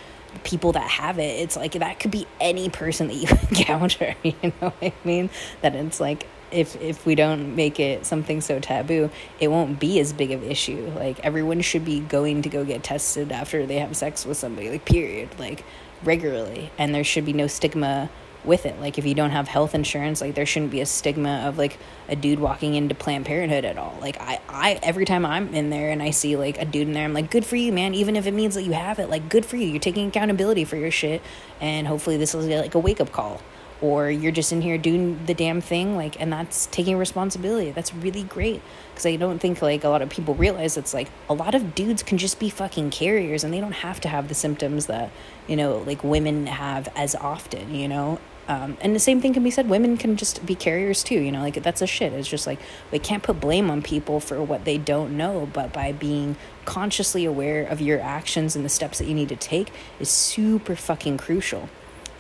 people 0.45 0.73
that 0.73 0.87
have 0.87 1.19
it 1.19 1.41
it's 1.41 1.57
like 1.57 1.73
that 1.73 1.99
could 1.99 2.11
be 2.11 2.27
any 2.39 2.69
person 2.69 3.09
that 3.09 3.15
you 3.15 3.27
encounter 3.49 4.15
you 4.23 4.35
know 4.43 4.69
what 4.69 4.75
i 4.83 4.93
mean? 5.05 5.31
That 5.63 5.75
it's 5.75 6.01
like 6.01 6.27
if 6.51 6.81
if 6.81 7.05
we 7.07 7.15
don't 7.15 7.55
make 7.57 7.81
it 7.81 8.07
something 8.07 8.41
so 8.41 8.61
taboo, 8.61 9.11
it 9.41 9.49
won't 9.49 9.79
be 9.79 10.01
as 10.01 10.13
big 10.13 10.31
of 10.33 10.43
issue. 10.43 10.91
Like 10.97 11.21
everyone 11.21 11.61
should 11.61 11.85
be 11.85 12.01
going 12.01 12.43
to 12.43 12.49
go 12.49 12.65
get 12.65 12.83
tested 12.83 13.33
after 13.33 13.67
they 13.67 13.79
have 13.79 13.97
sex 13.97 14.25
with 14.25 14.37
somebody, 14.37 14.71
like 14.71 14.85
period, 14.85 15.29
like 15.39 15.65
regularly, 16.03 16.71
and 16.79 16.95
there 16.95 17.05
should 17.05 17.25
be 17.25 17.33
no 17.33 17.47
stigma 17.47 18.11
with 18.45 18.67
it. 18.67 18.81
Like 18.81 18.99
if 18.99 19.05
you 19.05 19.15
don't 19.15 19.31
have 19.31 19.49
health 19.49 19.75
insurance, 19.75 20.21
like 20.21 20.35
there 20.35 20.47
shouldn't 20.47 20.71
be 20.71 20.81
a 20.81 20.87
stigma 20.87 21.47
of 21.47 21.59
like 21.59 21.79
a 22.09 22.17
dude 22.17 22.39
walking 22.39 22.75
into 22.75 22.95
Planned 22.95 23.27
Parenthood 23.27 23.65
at 23.65 23.77
all. 23.77 23.97
Like 24.01 24.21
I, 24.21 24.41
I 24.49 24.79
every 24.83 25.05
time 25.05 25.27
I'm 25.27 25.55
in 25.55 25.71
there 25.71 25.91
and 25.91 26.03
I 26.03 26.11
see 26.11 26.37
like 26.37 26.59
a 26.59 26.65
dude 26.65 26.89
in 26.89 26.93
there, 26.95 27.05
I'm 27.05 27.15
like, 27.15 27.31
good 27.31 27.45
for 27.45 27.57
you, 27.57 27.73
man. 27.73 27.95
Even 27.95 28.17
if 28.17 28.27
it 28.27 28.35
means 28.35 28.55
that 28.55 28.63
you 28.63 28.73
have 28.73 28.99
it, 28.99 29.11
like 29.11 29.29
good 29.29 29.45
for 29.45 29.57
you. 29.57 29.67
You're 29.67 29.81
taking 29.81 30.09
accountability 30.09 30.65
for 30.65 30.77
your 30.77 30.91
shit, 30.91 31.23
and 31.61 31.87
hopefully 31.87 32.17
this 32.17 32.35
is 32.35 32.47
like 32.47 32.75
a 32.75 32.79
wake 32.79 33.01
up 33.01 33.13
call 33.13 33.43
or 33.81 34.11
you're 34.11 34.33
just 34.33 34.53
in 34.53 34.61
here 34.61 34.77
doing 34.77 35.25
the 35.27 35.35
damn 35.35 35.61
thing 35.61 35.97
like 35.97 36.21
and 36.21 36.33
that's 36.33 36.67
taking 36.67 36.97
responsibility. 36.97 37.71
That's 37.71 37.95
really 37.95 38.25
great. 38.25 38.61
Because 38.91 39.07
i 39.07 39.17
don't 39.17 39.39
think 39.39 39.63
like 39.63 39.85
a 39.85 39.89
lot 39.89 40.03
of 40.03 40.11
people 40.11 40.35
realize 40.35 40.77
it's 40.77 40.93
like 40.93 41.09
a 41.29 41.35
lot 41.35 41.55
of 41.55 41.75
dudes 41.75 42.03
can 42.03 42.19
just 42.19 42.41
be 42.41 42.51
fucking 42.51 42.91
carriers 42.91 43.45
and 43.45 43.55
they 43.55 43.61
don't 43.61 43.73
have 43.73 44.01
to 44.01 44.09
have 44.09 44.29
the 44.29 44.35
symptoms 44.35 44.87
that 44.87 45.11
you 45.47 45.55
know 45.55 45.79
like 45.79 46.03
women 46.03 46.47
have 46.47 46.89
as 46.97 47.15
often 47.15 47.75
you 47.75 47.89
know? 47.89 48.19
Um, 48.49 48.79
and 48.81 48.97
the 48.97 48.99
same 49.01 49.21
thing 49.21 49.35
can 49.35 49.45
be 49.45 49.51
said 49.51 49.69
women 49.69 49.99
can 49.99 50.17
just 50.17 50.45
be 50.45 50.55
carriers 50.55 51.05
too 51.05 51.21
you 51.21 51.31
know? 51.31 51.43
Like 51.43 51.63
that's 51.63 51.83
a 51.83 51.87
shit. 51.87 52.13
It's 52.13 52.29
just 52.29 52.47
like 52.47 52.59
we 52.91 52.99
can't 52.99 53.23
put 53.23 53.41
blame 53.41 53.71
on 53.71 53.83
people 53.83 54.19
for 54.19 54.43
what 54.43 54.65
they 54.65 54.79
don't 54.79 55.17
know 55.17 55.49
but 55.53 55.73
by 55.73 55.93
being 55.93 56.37
consciously 56.65 57.25
aware 57.25 57.65
of 57.65 57.81
your 57.81 58.01
actions 58.01 58.57
and 58.57 58.65
the 58.65 58.69
steps 58.69 58.99
that 58.99 59.07
you 59.07 59.15
need 59.15 59.29
to 59.29 59.37
take 59.37 59.71
is 60.01 60.11
super 60.11 60.75
fucking 60.75 61.17
crucial 61.19 61.69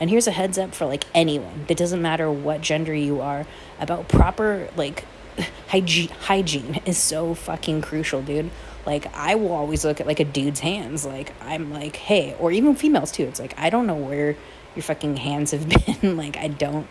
and 0.01 0.11
here's 0.11 0.27
a 0.27 0.31
heads 0.31 0.59
up 0.59 0.75
for 0.75 0.87
like 0.87 1.05
anyone. 1.15 1.67
It 1.69 1.77
doesn't 1.77 2.01
matter 2.03 2.31
what 2.31 2.61
gender 2.61 2.95
you 2.95 3.21
are 3.21 3.47
about 3.81 4.09
proper 4.09 4.69
like 4.77 5.05
hygiene 5.69 6.09
hygiene 6.09 6.77
is 6.87 6.99
so 6.99 7.35
fucking 7.35 7.83
crucial, 7.83 8.23
dude. 8.23 8.51
Like 8.87 9.13
I 9.15 9.35
will 9.35 9.53
always 9.53 9.85
look 9.85 10.01
at 10.01 10.07
like 10.07 10.21
a 10.21 10.25
dude's 10.25 10.61
hands. 10.61 11.05
Like 11.05 11.33
I'm 11.43 11.73
like, 11.73 11.97
hey, 11.97 12.37
or 12.39 12.51
even 12.53 12.75
females 12.75 13.13
too. 13.13 13.25
It's 13.25 13.41
like 13.41 13.55
I 13.59 13.71
don't 13.71 13.87
know 13.87 13.97
where 13.97 14.37
your 14.75 14.83
fucking 14.83 15.17
hands 15.17 15.51
have 15.51 15.69
been. 16.01 16.17
like 16.17 16.37
I 16.37 16.49
don't 16.49 16.87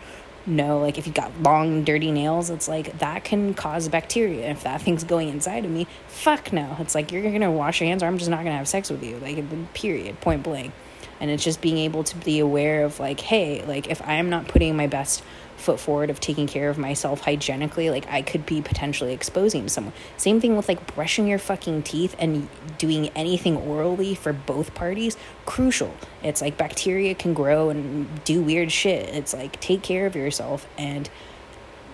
know 0.48 0.78
like 0.78 0.98
if 0.98 1.06
you 1.06 1.12
got 1.12 1.30
long 1.42 1.84
dirty 1.84 2.10
nails 2.10 2.48
it's 2.48 2.68
like 2.68 2.98
that 3.00 3.22
can 3.22 3.52
cause 3.54 3.88
bacteria 3.88 4.50
if 4.50 4.62
that 4.62 4.80
thing's 4.80 5.04
going 5.04 5.28
inside 5.28 5.64
of 5.64 5.70
me 5.70 5.86
fuck 6.06 6.52
no 6.52 6.76
it's 6.80 6.94
like 6.94 7.12
you're 7.12 7.22
gonna 7.30 7.52
wash 7.52 7.80
your 7.80 7.88
hands 7.88 8.02
or 8.02 8.06
i'm 8.06 8.18
just 8.18 8.30
not 8.30 8.38
gonna 8.38 8.56
have 8.56 8.66
sex 8.66 8.88
with 8.88 9.02
you 9.02 9.18
like 9.18 9.74
period 9.74 10.18
point 10.20 10.42
blank 10.42 10.72
and 11.20 11.30
it's 11.30 11.44
just 11.44 11.60
being 11.60 11.78
able 11.78 12.04
to 12.04 12.16
be 12.16 12.38
aware 12.38 12.84
of 12.84 13.00
like 13.00 13.20
hey 13.20 13.64
like 13.66 13.88
if 13.88 14.00
i'm 14.06 14.30
not 14.30 14.48
putting 14.48 14.76
my 14.76 14.86
best 14.86 15.22
foot 15.56 15.80
forward 15.80 16.08
of 16.08 16.20
taking 16.20 16.46
care 16.46 16.70
of 16.70 16.78
myself 16.78 17.20
hygienically 17.20 17.90
like 17.90 18.06
i 18.08 18.22
could 18.22 18.46
be 18.46 18.62
potentially 18.62 19.12
exposing 19.12 19.68
someone. 19.68 19.92
Same 20.16 20.40
thing 20.40 20.56
with 20.56 20.68
like 20.68 20.94
brushing 20.94 21.26
your 21.26 21.38
fucking 21.38 21.82
teeth 21.82 22.14
and 22.18 22.48
doing 22.78 23.08
anything 23.10 23.56
orally 23.56 24.14
for 24.14 24.32
both 24.32 24.74
parties 24.74 25.16
crucial. 25.46 25.94
It's 26.22 26.40
like 26.40 26.56
bacteria 26.56 27.14
can 27.14 27.34
grow 27.34 27.70
and 27.70 28.24
do 28.24 28.42
weird 28.42 28.70
shit. 28.70 29.08
It's 29.08 29.34
like 29.34 29.60
take 29.60 29.82
care 29.82 30.06
of 30.06 30.14
yourself 30.14 30.66
and 30.78 31.10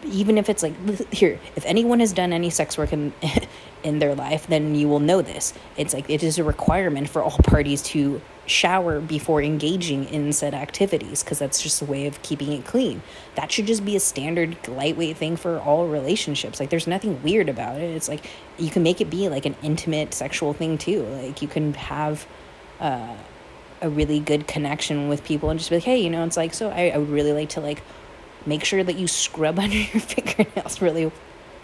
even 0.04 0.36
if 0.36 0.50
it's 0.50 0.62
like 0.62 0.74
here 1.12 1.40
if 1.56 1.64
anyone 1.64 2.00
has 2.00 2.12
done 2.12 2.32
any 2.32 2.50
sex 2.50 2.76
work 2.76 2.92
in 2.92 3.12
in 3.84 3.98
their 3.98 4.14
life, 4.14 4.46
then 4.46 4.74
you 4.74 4.88
will 4.88 5.00
know 5.00 5.22
this. 5.22 5.52
It's 5.76 5.94
like 5.94 6.08
it 6.08 6.22
is 6.22 6.38
a 6.38 6.44
requirement 6.44 7.08
for 7.08 7.22
all 7.22 7.38
parties 7.44 7.82
to 7.82 8.20
shower 8.46 9.00
before 9.00 9.42
engaging 9.42 10.04
in 10.04 10.32
said 10.32 10.54
activities 10.54 11.22
because 11.22 11.38
that's 11.38 11.62
just 11.62 11.80
a 11.80 11.84
way 11.84 12.06
of 12.06 12.20
keeping 12.22 12.52
it 12.52 12.64
clean. 12.64 13.02
That 13.36 13.52
should 13.52 13.66
just 13.66 13.84
be 13.84 13.94
a 13.94 14.00
standard 14.00 14.56
lightweight 14.66 15.16
thing 15.16 15.36
for 15.36 15.58
all 15.60 15.86
relationships. 15.86 16.60
Like 16.60 16.70
there's 16.70 16.86
nothing 16.86 17.22
weird 17.22 17.48
about 17.48 17.76
it. 17.76 17.94
It's 17.94 18.08
like 18.08 18.26
you 18.58 18.70
can 18.70 18.82
make 18.82 19.00
it 19.00 19.10
be 19.10 19.28
like 19.28 19.46
an 19.46 19.56
intimate 19.62 20.14
sexual 20.14 20.52
thing 20.52 20.78
too. 20.78 21.02
Like 21.04 21.42
you 21.42 21.48
can 21.48 21.74
have 21.74 22.26
uh, 22.80 23.16
a 23.80 23.88
really 23.88 24.20
good 24.20 24.46
connection 24.46 25.08
with 25.08 25.24
people 25.24 25.50
and 25.50 25.58
just 25.58 25.70
be 25.70 25.76
like, 25.76 25.84
hey, 25.84 25.98
you 25.98 26.10
know, 26.10 26.24
it's 26.24 26.36
like 26.36 26.54
so 26.54 26.70
I, 26.70 26.88
I 26.88 26.98
would 26.98 27.10
really 27.10 27.32
like 27.32 27.50
to 27.50 27.60
like 27.60 27.82
make 28.46 28.64
sure 28.64 28.82
that 28.82 28.96
you 28.96 29.06
scrub 29.06 29.58
under 29.58 29.76
your 29.76 30.00
fingernails 30.00 30.80
really 30.80 31.10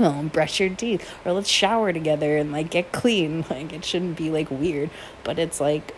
well, 0.01 0.23
brush 0.33 0.59
your 0.59 0.71
teeth, 0.71 1.09
or 1.25 1.33
let's 1.33 1.49
shower 1.49 1.93
together 1.93 2.37
and 2.37 2.51
like 2.51 2.71
get 2.71 2.93
clean. 2.93 3.45
Like 3.51 3.73
it 3.73 3.85
shouldn't 3.85 4.17
be 4.17 4.31
like 4.31 4.51
weird, 4.51 4.91
but 5.25 5.39
it's 5.39 5.61
like 5.61 5.95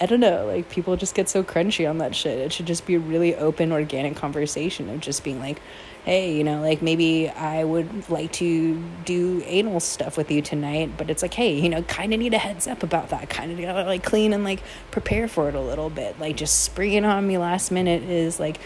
I 0.00 0.06
don't 0.06 0.20
know, 0.20 0.46
like 0.46 0.68
people 0.68 0.96
just 0.96 1.14
get 1.14 1.28
so 1.28 1.42
crunchy 1.42 1.88
on 1.88 1.98
that 1.98 2.14
shit. 2.14 2.38
It 2.38 2.52
should 2.52 2.66
just 2.66 2.86
be 2.86 2.94
a 2.94 3.00
really 3.00 3.34
open, 3.34 3.72
organic 3.72 4.14
conversation 4.16 4.88
of 4.90 5.00
just 5.00 5.24
being 5.24 5.40
like, 5.40 5.60
hey, 6.04 6.36
you 6.36 6.44
know, 6.44 6.60
like 6.60 6.82
maybe 6.82 7.28
I 7.28 7.64
would 7.64 8.08
like 8.08 8.32
to 8.34 8.82
do 9.04 9.42
anal 9.44 9.80
stuff 9.80 10.16
with 10.16 10.30
you 10.30 10.40
tonight, 10.40 10.92
but 10.96 11.10
it's 11.10 11.20
like, 11.22 11.34
hey, 11.34 11.58
you 11.58 11.68
know, 11.68 11.82
kind 11.82 12.14
of 12.14 12.20
need 12.20 12.32
a 12.32 12.38
heads 12.38 12.68
up 12.68 12.82
about 12.82 13.10
that. 13.10 13.28
Kind 13.28 13.50
of 13.50 13.58
gotta 13.58 13.84
like 13.84 14.04
clean 14.04 14.32
and 14.32 14.44
like 14.44 14.62
prepare 14.90 15.26
for 15.26 15.48
it 15.48 15.54
a 15.54 15.60
little 15.60 15.90
bit. 15.90 16.18
Like 16.20 16.36
just 16.36 16.62
springing 16.62 17.04
on 17.04 17.26
me 17.26 17.36
last 17.36 17.70
minute 17.70 18.04
is 18.04 18.38
like 18.38 18.58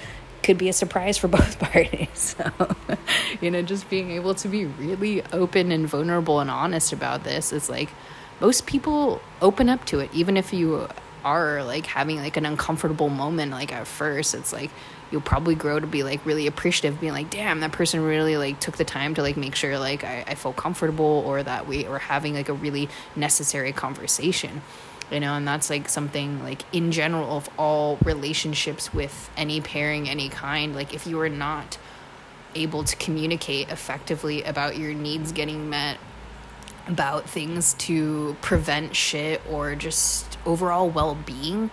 could 0.42 0.58
be 0.58 0.68
a 0.68 0.72
surprise 0.72 1.18
for 1.18 1.28
both 1.38 1.58
parties. 1.58 2.36
So, 2.38 2.50
you 3.40 3.50
know, 3.50 3.62
just 3.62 3.88
being 3.88 4.10
able 4.12 4.34
to 4.36 4.48
be 4.48 4.66
really 4.66 5.22
open 5.32 5.72
and 5.72 5.86
vulnerable 5.86 6.40
and 6.40 6.50
honest 6.50 6.92
about 6.92 7.24
this 7.24 7.52
is 7.52 7.68
like 7.68 7.90
most 8.40 8.66
people 8.66 9.20
open 9.40 9.68
up 9.68 9.84
to 9.86 10.00
it, 10.00 10.10
even 10.12 10.36
if 10.36 10.52
you 10.52 10.88
are 11.24 11.62
like 11.62 11.86
having 11.86 12.16
like 12.16 12.36
an 12.36 12.46
uncomfortable 12.46 13.08
moment 13.08 13.52
like 13.52 13.72
at 13.72 13.86
first 13.86 14.34
it's 14.34 14.52
like 14.52 14.70
you'll 15.10 15.20
probably 15.20 15.54
grow 15.54 15.78
to 15.78 15.86
be 15.86 16.02
like 16.02 16.24
really 16.24 16.46
appreciative 16.46 17.00
being 17.00 17.12
like 17.12 17.30
damn 17.30 17.60
that 17.60 17.72
person 17.72 18.00
really 18.02 18.36
like 18.36 18.58
took 18.58 18.76
the 18.76 18.84
time 18.84 19.14
to 19.14 19.22
like 19.22 19.36
make 19.36 19.54
sure 19.54 19.78
like 19.78 20.04
I, 20.04 20.24
I 20.26 20.34
feel 20.34 20.52
comfortable 20.52 21.22
or 21.26 21.42
that 21.42 21.66
we 21.66 21.86
are 21.86 21.98
having 21.98 22.34
like 22.34 22.48
a 22.48 22.54
really 22.54 22.88
necessary 23.14 23.72
conversation 23.72 24.62
you 25.12 25.20
know 25.20 25.34
and 25.34 25.46
that's 25.46 25.68
like 25.70 25.88
something 25.88 26.42
like 26.42 26.62
in 26.72 26.90
general 26.90 27.36
of 27.36 27.48
all 27.58 27.98
relationships 28.04 28.92
with 28.92 29.30
any 29.36 29.60
pairing 29.60 30.08
any 30.08 30.28
kind 30.28 30.74
like 30.74 30.94
if 30.94 31.06
you 31.06 31.20
are 31.20 31.28
not 31.28 31.78
able 32.54 32.84
to 32.84 32.96
communicate 32.96 33.70
effectively 33.70 34.42
about 34.42 34.76
your 34.76 34.92
needs 34.94 35.32
getting 35.32 35.70
met 35.70 35.98
about 36.88 37.28
things 37.28 37.74
to 37.74 38.36
prevent 38.40 38.96
shit 38.96 39.40
or 39.48 39.74
just 39.74 40.36
overall 40.44 40.88
well-being 40.88 41.70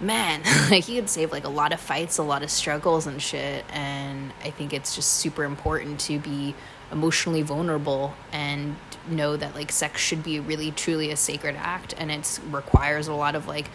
man 0.00 0.42
like 0.70 0.84
he 0.84 0.96
could 0.96 1.08
save 1.08 1.30
like 1.30 1.44
a 1.44 1.48
lot 1.48 1.72
of 1.72 1.80
fights 1.80 2.18
a 2.18 2.22
lot 2.22 2.42
of 2.42 2.50
struggles 2.50 3.06
and 3.06 3.22
shit 3.22 3.64
and 3.70 4.32
i 4.42 4.50
think 4.50 4.72
it's 4.72 4.94
just 4.94 5.12
super 5.14 5.44
important 5.44 6.00
to 6.00 6.18
be 6.18 6.54
emotionally 6.92 7.42
vulnerable 7.42 8.14
and 8.32 8.76
know 9.08 9.36
that 9.36 9.54
like 9.54 9.70
sex 9.70 10.00
should 10.00 10.22
be 10.22 10.40
really 10.40 10.70
truly 10.70 11.10
a 11.10 11.16
sacred 11.16 11.56
act 11.56 11.94
and 11.98 12.10
it 12.10 12.40
requires 12.50 13.06
a 13.06 13.12
lot 13.12 13.34
of 13.34 13.46
like 13.46 13.68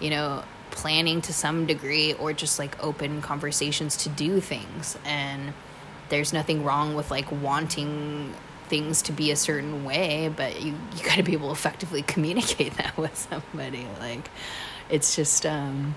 you 0.00 0.10
know 0.10 0.42
planning 0.70 1.20
to 1.20 1.32
some 1.32 1.66
degree 1.66 2.12
or 2.14 2.32
just 2.32 2.58
like 2.58 2.82
open 2.84 3.20
conversations 3.22 3.96
to 3.96 4.08
do 4.10 4.40
things 4.40 4.98
and 5.04 5.52
there's 6.08 6.32
nothing 6.32 6.62
wrong 6.62 6.94
with 6.94 7.10
like 7.10 7.30
wanting 7.32 8.32
things 8.68 9.02
to 9.02 9.12
be 9.12 9.30
a 9.30 9.36
certain 9.36 9.84
way, 9.84 10.28
but 10.34 10.60
you 10.62 10.74
you 10.96 11.04
got 11.04 11.16
to 11.16 11.22
be 11.22 11.32
able 11.32 11.48
to 11.48 11.52
effectively 11.52 12.02
communicate 12.06 12.76
that 12.76 12.96
with 12.96 13.16
somebody. 13.16 13.86
Like, 13.98 14.30
it's 14.90 15.16
just 15.16 15.46
um, 15.46 15.94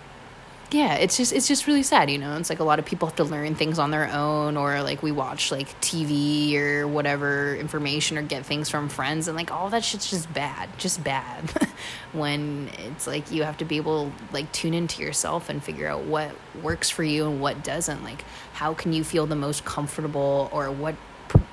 yeah, 0.72 0.96
it's 0.96 1.18
just 1.18 1.34
it's 1.34 1.48
just 1.48 1.66
really 1.66 1.82
sad, 1.82 2.12
you 2.12 2.20
know. 2.20 2.38
It's 2.38 2.50
like 2.50 2.60
a 2.60 2.64
lot 2.64 2.78
of 2.78 2.86
people 2.86 3.08
have 3.08 3.16
to 3.16 3.24
learn 3.24 3.56
things 3.56 3.80
on 3.80 3.90
their 3.90 4.08
own, 4.08 4.56
or 4.56 4.84
like 4.84 5.02
we 5.02 5.12
watch 5.12 5.52
like 5.52 5.68
TV 5.82 6.56
or 6.56 6.88
whatever 6.88 7.56
information 7.56 8.20
or 8.20 8.22
get 8.22 8.46
things 8.46 8.70
from 8.70 8.88
friends, 8.88 9.28
and 9.28 9.36
like 9.36 9.52
all 9.52 9.70
that 9.72 9.84
shit's 9.84 10.10
just 10.10 10.32
bad, 10.32 10.70
just 10.78 11.04
bad. 11.04 11.50
when 12.14 12.70
it's 12.86 13.08
like 13.08 13.32
you 13.32 13.44
have 13.44 13.58
to 13.58 13.66
be 13.66 13.78
able 13.78 14.06
to 14.06 14.34
like 14.34 14.52
tune 14.52 14.76
into 14.76 15.02
yourself 15.02 15.50
and 15.50 15.64
figure 15.64 15.88
out 15.88 16.04
what 16.04 16.32
works 16.62 16.90
for 16.90 17.04
you 17.04 17.28
and 17.28 17.42
what 17.42 17.64
doesn't. 17.64 18.04
Like, 18.04 18.24
how 18.54 18.76
can 18.76 18.94
you 18.94 19.04
feel 19.04 19.26
the 19.26 19.36
most 19.36 19.66
comfortable, 19.66 20.50
or 20.52 20.70
what 20.70 20.96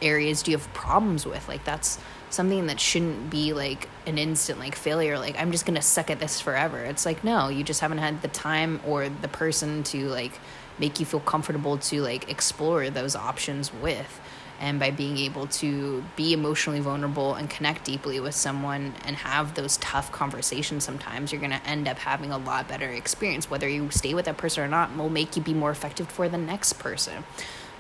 areas 0.03 0.43
do 0.43 0.51
you 0.51 0.57
have 0.57 0.73
problems 0.73 1.27
with 1.27 1.47
like 1.49 1.63
that's 1.65 1.99
something 2.31 2.67
that 2.67 2.81
shouldn't 2.81 3.31
be 3.31 3.53
like 3.53 3.89
an 4.07 4.19
instant 4.19 4.59
like 4.59 4.75
failure 4.75 5.19
like 5.19 5.39
i'm 5.39 5.53
just 5.53 5.65
gonna 5.67 5.83
suck 5.83 6.11
at 6.11 6.21
this 6.21 6.41
forever. 6.41 6.83
It's 6.85 7.07
like 7.07 7.25
no 7.25 7.49
you 7.49 7.65
just 7.65 7.81
haven't 7.81 7.99
had 7.99 8.23
the 8.23 8.29
time 8.29 8.81
or 8.87 9.09
the 9.09 9.29
person 9.29 9.83
to 9.85 10.09
like 10.09 10.39
make 10.79 11.01
you 11.01 11.07
feel 11.07 11.21
comfortable 11.21 11.79
to 11.79 12.03
like 12.03 12.31
explore 12.31 12.91
those 12.91 13.17
options 13.17 13.73
with. 13.73 14.21
And 14.59 14.81
by 14.81 14.91
being 14.91 15.19
able 15.19 15.49
to 15.49 16.03
be 16.17 16.33
emotionally 16.33 16.81
vulnerable 16.81 17.35
and 17.35 17.49
connect 17.51 17.85
deeply 17.85 18.21
with 18.21 18.35
someone 18.35 18.95
and 19.05 19.15
have 19.17 19.55
those 19.55 19.77
tough 19.79 20.11
conversations 20.13 20.83
sometimes 20.83 21.31
you're 21.31 21.41
going 21.43 21.51
to 21.51 21.67
end 21.67 21.87
up 21.87 21.99
having 21.99 22.31
a 22.31 22.39
lot 22.39 22.67
better 22.67 22.89
experience. 22.89 23.51
Whether 23.51 23.69
you 23.69 23.91
stay 23.91 24.15
with 24.15 24.25
that 24.25 24.39
person 24.39 24.65
or 24.65 24.69
not 24.69 24.97
will 24.97 25.11
make 25.11 25.37
you 25.37 25.43
be 25.43 25.53
more 25.53 25.71
effective 25.71 26.09
for 26.09 26.29
the 26.29 26.39
next 26.39 26.75
person 26.75 27.25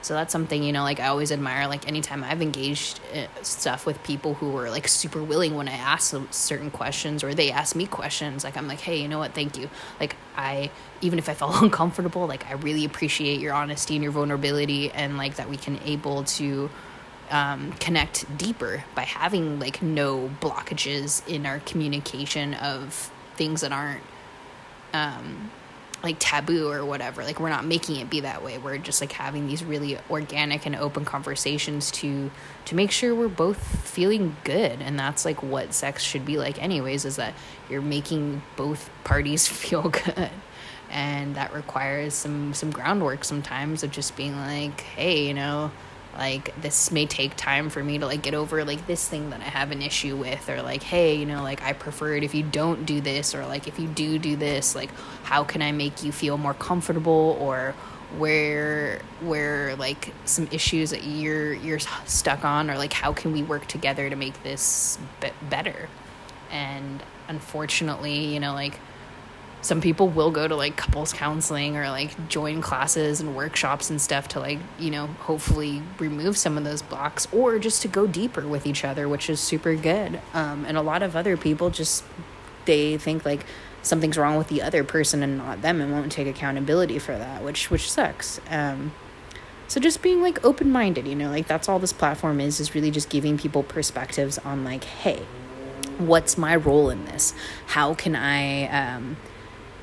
so 0.07 0.15
that's 0.15 0.31
something, 0.31 0.63
you 0.63 0.73
know, 0.73 0.85
like 0.85 1.01
I 1.01 1.09
always 1.09 1.33
admire, 1.33 1.67
like 1.67 1.89
anytime 1.89 2.23
I've 2.23 2.41
engaged 2.41 3.01
uh, 3.13 3.27
stuff 3.43 3.87
with 3.87 4.01
people 4.05 4.35
who 4.35 4.51
were 4.51 4.71
like 4.71 4.87
super 4.87 5.21
willing 5.21 5.57
when 5.57 5.67
I 5.67 5.73
ask 5.73 6.15
certain 6.31 6.71
questions 6.71 7.25
or 7.25 7.35
they 7.35 7.51
ask 7.51 7.75
me 7.75 7.87
questions, 7.87 8.45
like 8.45 8.57
I'm 8.57 8.69
like, 8.69 8.79
hey, 8.79 9.03
you 9.03 9.09
know 9.09 9.19
what, 9.19 9.35
thank 9.35 9.59
you. 9.59 9.69
Like 9.99 10.15
I, 10.37 10.71
even 11.01 11.19
if 11.19 11.29
I 11.29 11.35
felt 11.43 11.61
uncomfortable, 11.61 12.29
like 12.29 12.47
I 12.47 12.53
really 12.53 12.85
appreciate 12.85 13.41
your 13.41 13.53
honesty 13.53 13.97
and 13.97 14.03
your 14.05 14.13
vulnerability 14.13 14.93
and 14.93 15.17
like 15.17 15.35
that 15.37 15.51
we 15.51 15.57
can 15.57 15.81
able 15.85 16.23
to 16.23 16.71
um, 17.33 17.73
connect 17.73 18.39
deeper 18.39 18.85
by 18.95 19.03
having 19.03 19.59
like 19.59 19.83
no 19.83 20.31
blockages 20.41 21.27
in 21.27 21.47
our 21.47 21.59
communication 21.59 22.55
of 22.55 23.11
things 23.35 23.63
that 23.63 23.73
aren't 23.73 24.05
um, 24.93 25.51
like 26.03 26.17
taboo 26.19 26.71
or 26.71 26.85
whatever. 26.85 27.25
Like 27.25 27.41
we're 27.41 27.49
not 27.49 27.65
making 27.65 27.97
it 27.97 28.11
be 28.11 28.21
that 28.21 28.43
way. 28.45 28.59
We're 28.59 28.79
just 28.79 29.01
like 29.01 29.13
having 29.13 29.47
these 29.47 29.65
really 29.65 29.99
organic 30.11 30.67
and 30.67 30.77
open 30.77 31.05
conversations 31.05 31.91
to 31.93 32.31
to 32.67 32.75
make 32.75 32.91
sure 32.91 33.15
we're 33.15 33.29
both 33.29 33.59
feeling 33.87 34.37
good. 34.45 34.81
And 34.81 34.99
that's 34.99 35.25
like 35.25 35.43
what 35.43 35.73
sex 35.73 36.03
should 36.03 36.25
be 36.25 36.37
like 36.37 36.63
anyways 36.63 37.05
is 37.05 37.17
that 37.17 37.35
you're 37.71 37.83
making 37.83 38.43
both 38.57 38.91
parties 39.05 39.49
feel 39.49 39.89
good. 39.89 40.31
And 40.91 41.35
that 41.35 41.53
requires 41.53 42.15
some 42.15 42.55
some 42.55 42.71
groundwork 42.71 43.25
sometimes 43.25 43.83
of 43.83 43.91
just 43.91 44.17
being 44.17 44.37
like 44.37 44.81
hey 44.81 45.27
you 45.27 45.35
know 45.35 45.73
like 46.19 46.61
this 46.61 46.91
may 46.91 47.07
take 47.07 47.37
time 47.37 47.71
for 47.71 47.83
me 47.83 47.99
to 47.99 48.07
like 48.07 48.23
get 48.23 48.35
over 48.35 48.65
like 48.65 48.87
this 48.87 49.07
thing 49.07 49.31
that 49.31 49.41
i 49.41 49.45
have 49.45 49.71
an 49.71 49.83
issue 49.83 50.17
with 50.17 50.49
or 50.49 50.63
like 50.63 50.83
hey 50.83 51.15
you 51.15 51.27
know 51.27 51.43
like 51.43 51.63
i 51.63 51.73
prefer 51.73 52.15
it 52.15 52.25
if 52.25 52.35
you 52.35 52.43
don't 52.43 52.87
do 52.87 53.01
this 53.01 53.35
or 53.35 53.45
like 53.47 53.69
if 53.69 53.79
you 53.79 53.87
do 53.87 54.19
do 54.19 54.37
this 54.37 54.75
like 54.75 54.91
how 55.25 55.45
can 55.45 55.63
i 55.63 55.73
make 55.73 56.03
you 56.03 56.13
feel 56.13 56.39
more 56.39 56.55
comfortable 56.55 57.37
or 57.41 57.75
where 58.19 59.01
where 59.21 59.75
like 59.77 60.13
some 60.25 60.49
issues 60.53 60.91
that 60.91 61.05
you're 61.05 61.53
you're 61.53 61.79
stuck 62.07 62.45
on 62.45 62.71
or 62.71 62.79
like 62.79 62.93
how 62.93 63.13
can 63.13 63.33
we 63.33 63.43
work 63.43 63.67
together 63.67 64.09
to 64.09 64.17
make 64.17 64.43
this 64.43 64.99
be- 65.21 65.31
better? 65.51 65.89
And 66.51 67.03
unfortunately 67.29 68.33
you 68.33 68.41
know 68.41 68.53
like 68.55 68.79
some 69.63 69.81
people 69.81 70.09
will 70.09 70.31
go 70.31 70.47
to 70.47 70.55
like 70.55 70.77
couples 70.77 71.13
counseling 71.13 71.77
or 71.77 71.89
like 71.89 72.29
join 72.29 72.61
classes 72.61 73.21
and 73.21 73.35
workshops 73.35 73.91
and 73.91 74.01
stuff 74.01 74.29
to 74.29 74.41
like 74.41 74.59
you 74.79 74.91
know 74.91 75.07
hopefully 75.07 75.83
remove 75.99 76.37
some 76.37 76.57
of 76.57 76.65
those 76.65 76.83
blocks 76.83 77.27
or 77.33 77.59
just 77.59 77.83
to 77.83 77.89
go 77.89 78.07
deeper 78.07 78.47
with 78.47 78.67
each 78.67 78.85
other 78.85 79.09
which 79.09 79.29
is 79.29 79.41
super 79.41 79.75
good. 79.75 80.21
Um, 80.35 80.65
and 80.67 80.77
a 80.77 80.83
lot 80.83 81.03
of 81.03 81.17
other 81.17 81.37
people 81.37 81.71
just 81.71 82.05
they 82.65 82.97
think 82.97 83.25
like 83.25 83.45
something's 83.83 84.19
wrong 84.19 84.37
with 84.37 84.49
the 84.49 84.63
other 84.63 84.83
person 84.83 85.23
and 85.23 85.39
not 85.39 85.63
them 85.63 85.81
and 85.81 85.93
won't 85.93 86.11
take 86.11 86.27
accountability 86.27 86.99
for 86.99 87.17
that 87.17 87.43
which 87.43 87.71
which 87.71 87.91
sucks. 87.91 88.41
Um, 88.51 88.93
so 89.69 89.81
just 89.81 90.01
being 90.01 90.23
like 90.23 90.45
open-minded 90.45 91.09
you 91.09 91.17
know 91.17 91.29
like 91.31 91.49
that's 91.49 91.69
all 91.69 91.81
this 91.81 91.93
platform 91.93 92.41
is 92.41 92.61
is 92.61 92.75
really 92.75 92.93
just 92.93 93.09
giving 93.09 93.37
people 93.37 93.65
perspectives 93.65 94.39
on 94.39 94.65
like 94.65 94.85
hey 94.85 95.27
what's 95.99 96.37
my 96.37 96.55
role 96.55 96.91
in 96.91 97.05
this? 97.07 97.35
How 97.67 97.95
can 97.95 98.15
i 98.15 98.67
um, 98.69 99.17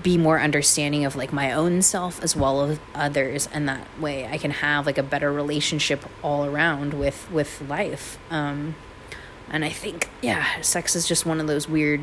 be 0.04 0.18
more 0.18 0.40
understanding 0.40 1.06
of 1.06 1.16
like 1.16 1.32
my 1.32 1.52
own 1.52 1.82
self 1.82 2.22
as 2.22 2.36
well 2.36 2.64
as 2.64 2.80
others 2.94 3.48
and 3.54 3.68
that 3.68 3.88
way 4.00 4.28
i 4.28 4.38
can 4.38 4.52
have 4.52 4.86
like 4.86 4.98
a 4.98 5.04
better 5.04 5.32
relationship 5.32 6.04
all 6.22 6.46
around 6.46 6.94
with 6.94 7.30
with 7.32 7.62
life 7.68 8.18
um 8.30 8.76
and 9.50 9.64
i 9.64 9.70
think 9.70 10.10
yeah 10.22 10.62
sex 10.62 10.96
is 10.96 11.08
just 11.08 11.26
one 11.26 11.40
of 11.40 11.48
those 11.48 11.68
weird 11.68 12.02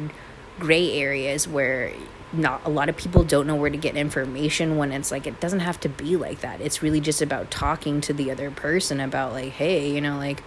gray 0.59 0.93
areas 0.93 1.47
where 1.47 1.93
not 2.33 2.65
a 2.65 2.71
lot 2.71 2.89
of 2.89 2.97
people 2.97 3.25
don't 3.25 3.47
know 3.47 3.57
where 3.57 3.71
to 3.71 3.79
get 3.79 3.97
information 3.97 4.77
when 4.77 4.93
it's 4.93 5.11
like 5.11 5.27
it 5.27 5.39
doesn't 5.41 5.61
have 5.61 5.79
to 5.79 5.89
be 5.89 6.17
like 6.17 6.41
that 6.41 6.61
it's 6.61 6.83
really 6.83 7.01
just 7.01 7.21
about 7.21 7.51
talking 7.51 8.01
to 8.01 8.13
the 8.13 8.31
other 8.31 8.51
person 8.51 9.01
about 9.01 9.33
like 9.33 9.53
hey 9.53 9.91
you 9.93 10.01
know 10.01 10.17
like 10.17 10.43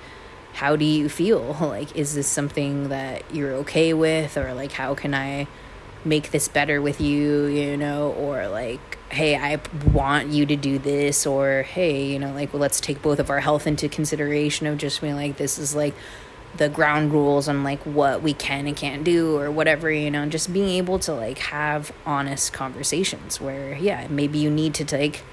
how 0.53 0.75
do 0.75 0.85
you 0.85 1.09
feel? 1.09 1.57
Like, 1.73 1.95
is 1.95 2.13
this 2.13 2.27
something 2.27 2.89
that 2.89 3.23
you're 3.33 3.53
okay 3.53 3.93
with? 3.93 4.37
Or, 4.37 4.53
like, 4.53 4.71
how 4.71 4.93
can 4.93 5.13
I 5.15 5.47
make 6.05 6.31
this 6.31 6.47
better 6.47 6.81
with 6.81 6.99
you, 7.01 7.45
you 7.45 7.77
know? 7.77 8.11
Or, 8.11 8.47
like, 8.47 8.97
hey, 9.09 9.35
I 9.35 9.59
want 9.91 10.29
you 10.29 10.45
to 10.45 10.55
do 10.55 10.79
this. 10.79 11.25
Or, 11.25 11.63
hey, 11.63 12.05
you 12.05 12.19
know, 12.19 12.33
like, 12.33 12.53
well, 12.53 12.61
let's 12.61 12.79
take 12.79 13.01
both 13.01 13.19
of 13.19 13.29
our 13.29 13.39
health 13.39 13.67
into 13.67 13.89
consideration 13.89 14.67
of 14.67 14.77
just 14.77 15.01
being 15.01 15.15
like, 15.15 15.37
this 15.37 15.57
is 15.57 15.75
like, 15.75 15.93
the 16.55 16.69
ground 16.69 17.11
rules 17.11 17.47
on 17.47 17.63
like 17.63 17.81
what 17.83 18.21
we 18.21 18.33
can 18.33 18.67
and 18.67 18.77
can't 18.77 19.03
do 19.03 19.37
or 19.37 19.49
whatever 19.49 19.89
you 19.91 20.11
know 20.11 20.21
and 20.21 20.31
just 20.31 20.53
being 20.53 20.69
able 20.69 20.99
to 20.99 21.13
like 21.13 21.39
have 21.39 21.91
honest 22.05 22.53
conversations 22.53 23.41
where 23.41 23.75
yeah 23.77 24.05
maybe 24.07 24.37
you 24.37 24.51
need 24.51 24.73
to 24.73 24.85
take 24.85 25.23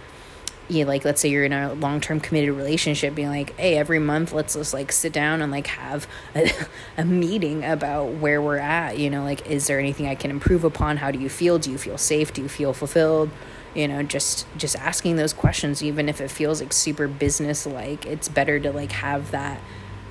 you 0.70 0.84
know, 0.84 0.88
like 0.88 1.04
let's 1.04 1.20
say 1.20 1.28
you're 1.28 1.44
in 1.44 1.52
a 1.52 1.74
long-term 1.74 2.20
committed 2.20 2.54
relationship 2.54 3.14
being 3.14 3.28
like 3.28 3.58
hey 3.58 3.76
every 3.76 3.98
month 3.98 4.32
let's 4.32 4.54
just 4.54 4.72
like 4.72 4.92
sit 4.92 5.12
down 5.12 5.42
and 5.42 5.50
like 5.50 5.66
have 5.66 6.06
a, 6.34 6.50
a 6.98 7.04
meeting 7.04 7.64
about 7.64 8.12
where 8.14 8.40
we're 8.40 8.58
at 8.58 8.98
you 8.98 9.10
know 9.10 9.24
like 9.24 9.46
is 9.46 9.66
there 9.66 9.78
anything 9.78 10.06
i 10.06 10.14
can 10.14 10.30
improve 10.30 10.64
upon? 10.64 10.98
How 10.98 11.10
do 11.10 11.18
you 11.18 11.28
feel? 11.28 11.58
Do 11.58 11.70
you 11.70 11.78
feel 11.78 11.98
safe? 11.98 12.32
Do 12.32 12.42
you 12.42 12.48
feel 12.48 12.72
fulfilled? 12.72 13.30
You 13.74 13.88
know 13.88 14.02
just 14.02 14.46
just 14.56 14.76
asking 14.76 15.16
those 15.16 15.32
questions 15.32 15.82
even 15.82 16.08
if 16.08 16.20
it 16.20 16.30
feels 16.30 16.60
like 16.60 16.72
super 16.72 17.06
business 17.06 17.66
like 17.66 18.04
it's 18.06 18.28
better 18.28 18.58
to 18.58 18.72
like 18.72 18.92
have 18.92 19.30
that 19.30 19.60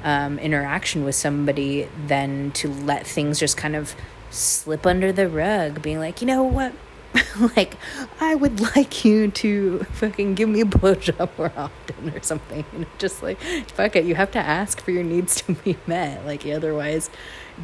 um, 0.04 0.40
interaction 0.40 1.04
with 1.04 1.16
somebody 1.16 1.90
than 2.08 2.52
to 2.52 2.70
let 2.70 3.06
things 3.06 3.38
just 3.38 3.58
kind 3.58 3.76
of 3.76 3.96
slip 4.30 4.86
under 4.86 5.12
the 5.12 5.28
rug 5.28 5.82
being 5.82 6.00
like 6.00 6.22
you 6.22 6.28
know 6.28 6.44
what 6.44 6.74
like 7.56 7.76
I 8.20 8.36
would 8.36 8.60
like 8.76 9.04
you 9.04 9.32
to 9.32 9.80
fucking 9.94 10.36
give 10.36 10.50
me 10.50 10.62
a 10.62 10.66
blowjob 10.66 11.30
more 11.38 11.52
often 11.56 12.10
or 12.10 12.22
something. 12.22 12.66
You 12.74 12.80
know, 12.80 12.88
just 12.98 13.24
like 13.24 13.40
fuck 13.72 13.96
it, 13.96 14.06
you 14.06 14.16
have 14.16 14.32
to 14.32 14.40
ask 14.40 14.82
for 14.82 14.92
your 14.92 15.04
needs 15.04 15.42
to 15.42 15.54
be 15.54 15.78
met. 15.88 16.26
Like 16.26 16.46
otherwise, 16.46 17.10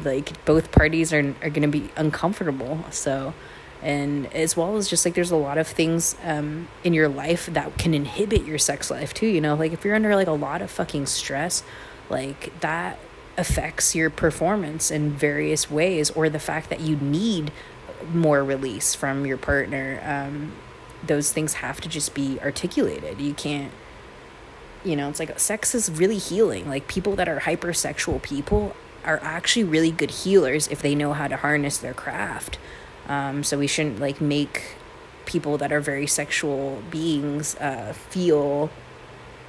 like 0.04 0.44
both 0.44 0.72
parties 0.72 1.12
are 1.12 1.34
are 1.42 1.50
gonna 1.50 1.68
be 1.68 1.90
uncomfortable. 1.96 2.84
So, 2.90 3.34
and 3.82 4.32
as 4.34 4.56
well 4.56 4.76
as 4.76 4.88
just 4.88 5.04
like 5.04 5.14
there's 5.14 5.30
a 5.30 5.36
lot 5.36 5.58
of 5.58 5.68
things 5.68 6.16
um 6.24 6.68
in 6.82 6.92
your 6.92 7.08
life 7.08 7.46
that 7.46 7.78
can 7.78 7.94
inhibit 7.94 8.44
your 8.44 8.58
sex 8.58 8.90
life 8.90 9.14
too. 9.14 9.26
You 9.26 9.40
know, 9.40 9.54
like 9.54 9.72
if 9.72 9.84
you're 9.84 9.94
under 9.94 10.14
like 10.16 10.28
a 10.28 10.32
lot 10.32 10.60
of 10.62 10.70
fucking 10.70 11.06
stress, 11.06 11.62
like 12.10 12.58
that 12.60 12.98
affects 13.38 13.94
your 13.94 14.10
performance 14.10 14.90
in 14.90 15.10
various 15.10 15.70
ways 15.70 16.10
or 16.10 16.28
the 16.28 16.38
fact 16.38 16.70
that 16.70 16.80
you 16.80 16.96
need 16.96 17.52
more 18.12 18.42
release 18.44 18.94
from 18.94 19.26
your 19.26 19.36
partner 19.38 20.00
um, 20.04 20.52
those 21.06 21.32
things 21.32 21.54
have 21.54 21.80
to 21.80 21.88
just 21.88 22.14
be 22.14 22.38
articulated. 22.40 23.20
You 23.20 23.34
can't 23.34 23.72
you 24.84 24.94
know 24.94 25.08
it's 25.08 25.18
like 25.18 25.38
sex 25.38 25.74
is 25.74 25.90
really 25.90 26.18
healing. 26.18 26.68
Like 26.68 26.88
people 26.88 27.16
that 27.16 27.28
are 27.28 27.40
hypersexual 27.40 28.22
people 28.22 28.74
are 29.04 29.20
actually 29.22 29.64
really 29.64 29.90
good 29.90 30.10
healers 30.10 30.68
if 30.68 30.82
they 30.82 30.94
know 30.94 31.12
how 31.12 31.28
to 31.28 31.36
harness 31.36 31.78
their 31.78 31.94
craft. 31.94 32.58
Um, 33.08 33.44
so 33.44 33.58
we 33.58 33.66
shouldn't 33.66 34.00
like 34.00 34.20
make 34.20 34.76
people 35.26 35.58
that 35.58 35.72
are 35.72 35.80
very 35.80 36.06
sexual 36.06 36.82
beings 36.90 37.56
uh, 37.56 37.92
feel 38.10 38.70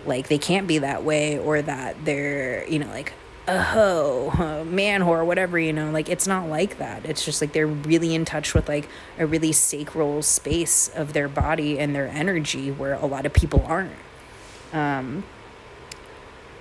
like 0.05 0.27
they 0.27 0.37
can't 0.37 0.67
be 0.67 0.77
that 0.79 1.03
way 1.03 1.37
or 1.37 1.61
that 1.61 2.05
they're 2.05 2.67
you 2.67 2.79
know 2.79 2.87
like 2.87 3.13
a 3.47 3.61
hoe, 3.61 4.29
a 4.37 4.65
man 4.65 5.01
whore, 5.01 5.25
whatever, 5.25 5.57
you 5.57 5.71
know, 5.71 5.89
like 5.89 6.09
it's 6.09 6.27
not 6.27 6.47
like 6.49 6.77
that. 6.79 7.05
It's 7.05 7.23
just 7.23 7.41
like 7.41 7.53
they're 7.53 7.65
really 7.65 8.13
in 8.13 8.25
touch 8.25 8.53
with 8.53 8.67
like 8.67 8.89
a 9.17 9.25
really 9.25 9.53
sacral 9.53 10.21
space 10.21 10.89
of 10.89 11.13
their 11.13 11.29
body 11.29 11.79
and 11.79 11.95
their 11.95 12.07
energy 12.07 12.71
where 12.71 12.93
a 12.93 13.05
lot 13.05 13.25
of 13.25 13.33
people 13.33 13.63
aren't. 13.65 13.93
Um, 14.73 15.23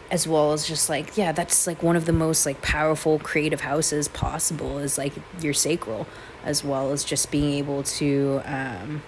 as 0.08 0.28
well 0.28 0.52
as 0.52 0.68
just 0.68 0.88
like, 0.88 1.16
yeah, 1.16 1.32
that's 1.32 1.66
like 1.66 1.82
one 1.82 1.96
of 1.96 2.06
the 2.06 2.12
most 2.12 2.46
like 2.46 2.62
powerful 2.62 3.18
creative 3.18 3.62
houses 3.62 4.06
possible 4.06 4.78
is 4.78 4.96
like 4.96 5.12
your 5.40 5.54
sacral, 5.54 6.06
as 6.44 6.62
well 6.62 6.92
as 6.92 7.02
just 7.02 7.32
being 7.32 7.54
able 7.54 7.82
to, 7.82 8.40
um, 8.44 9.02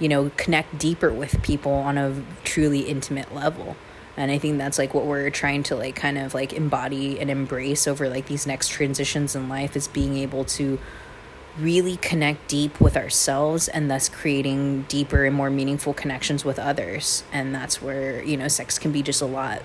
you 0.00 0.08
know, 0.08 0.30
connect 0.38 0.78
deeper 0.78 1.12
with 1.12 1.42
people 1.42 1.72
on 1.72 1.98
a 1.98 2.22
truly 2.42 2.80
intimate 2.80 3.34
level 3.34 3.76
and 4.16 4.30
i 4.30 4.38
think 4.38 4.58
that's 4.58 4.78
like 4.78 4.94
what 4.94 5.04
we're 5.04 5.30
trying 5.30 5.62
to 5.62 5.74
like 5.74 5.96
kind 5.96 6.18
of 6.18 6.34
like 6.34 6.52
embody 6.52 7.18
and 7.20 7.30
embrace 7.30 7.86
over 7.86 8.08
like 8.08 8.26
these 8.26 8.46
next 8.46 8.68
transitions 8.68 9.34
in 9.34 9.48
life 9.48 9.76
is 9.76 9.88
being 9.88 10.16
able 10.16 10.44
to 10.44 10.78
really 11.58 11.96
connect 11.98 12.48
deep 12.48 12.80
with 12.80 12.96
ourselves 12.96 13.68
and 13.68 13.90
thus 13.90 14.08
creating 14.08 14.82
deeper 14.82 15.24
and 15.24 15.36
more 15.36 15.50
meaningful 15.50 15.94
connections 15.94 16.44
with 16.44 16.58
others. 16.58 17.22
And 17.32 17.54
that's 17.54 17.80
where 17.80 18.22
you 18.24 18.36
know 18.36 18.48
sex 18.48 18.78
can 18.78 18.92
be 18.92 19.02
just 19.02 19.22
a 19.22 19.26
lot 19.26 19.62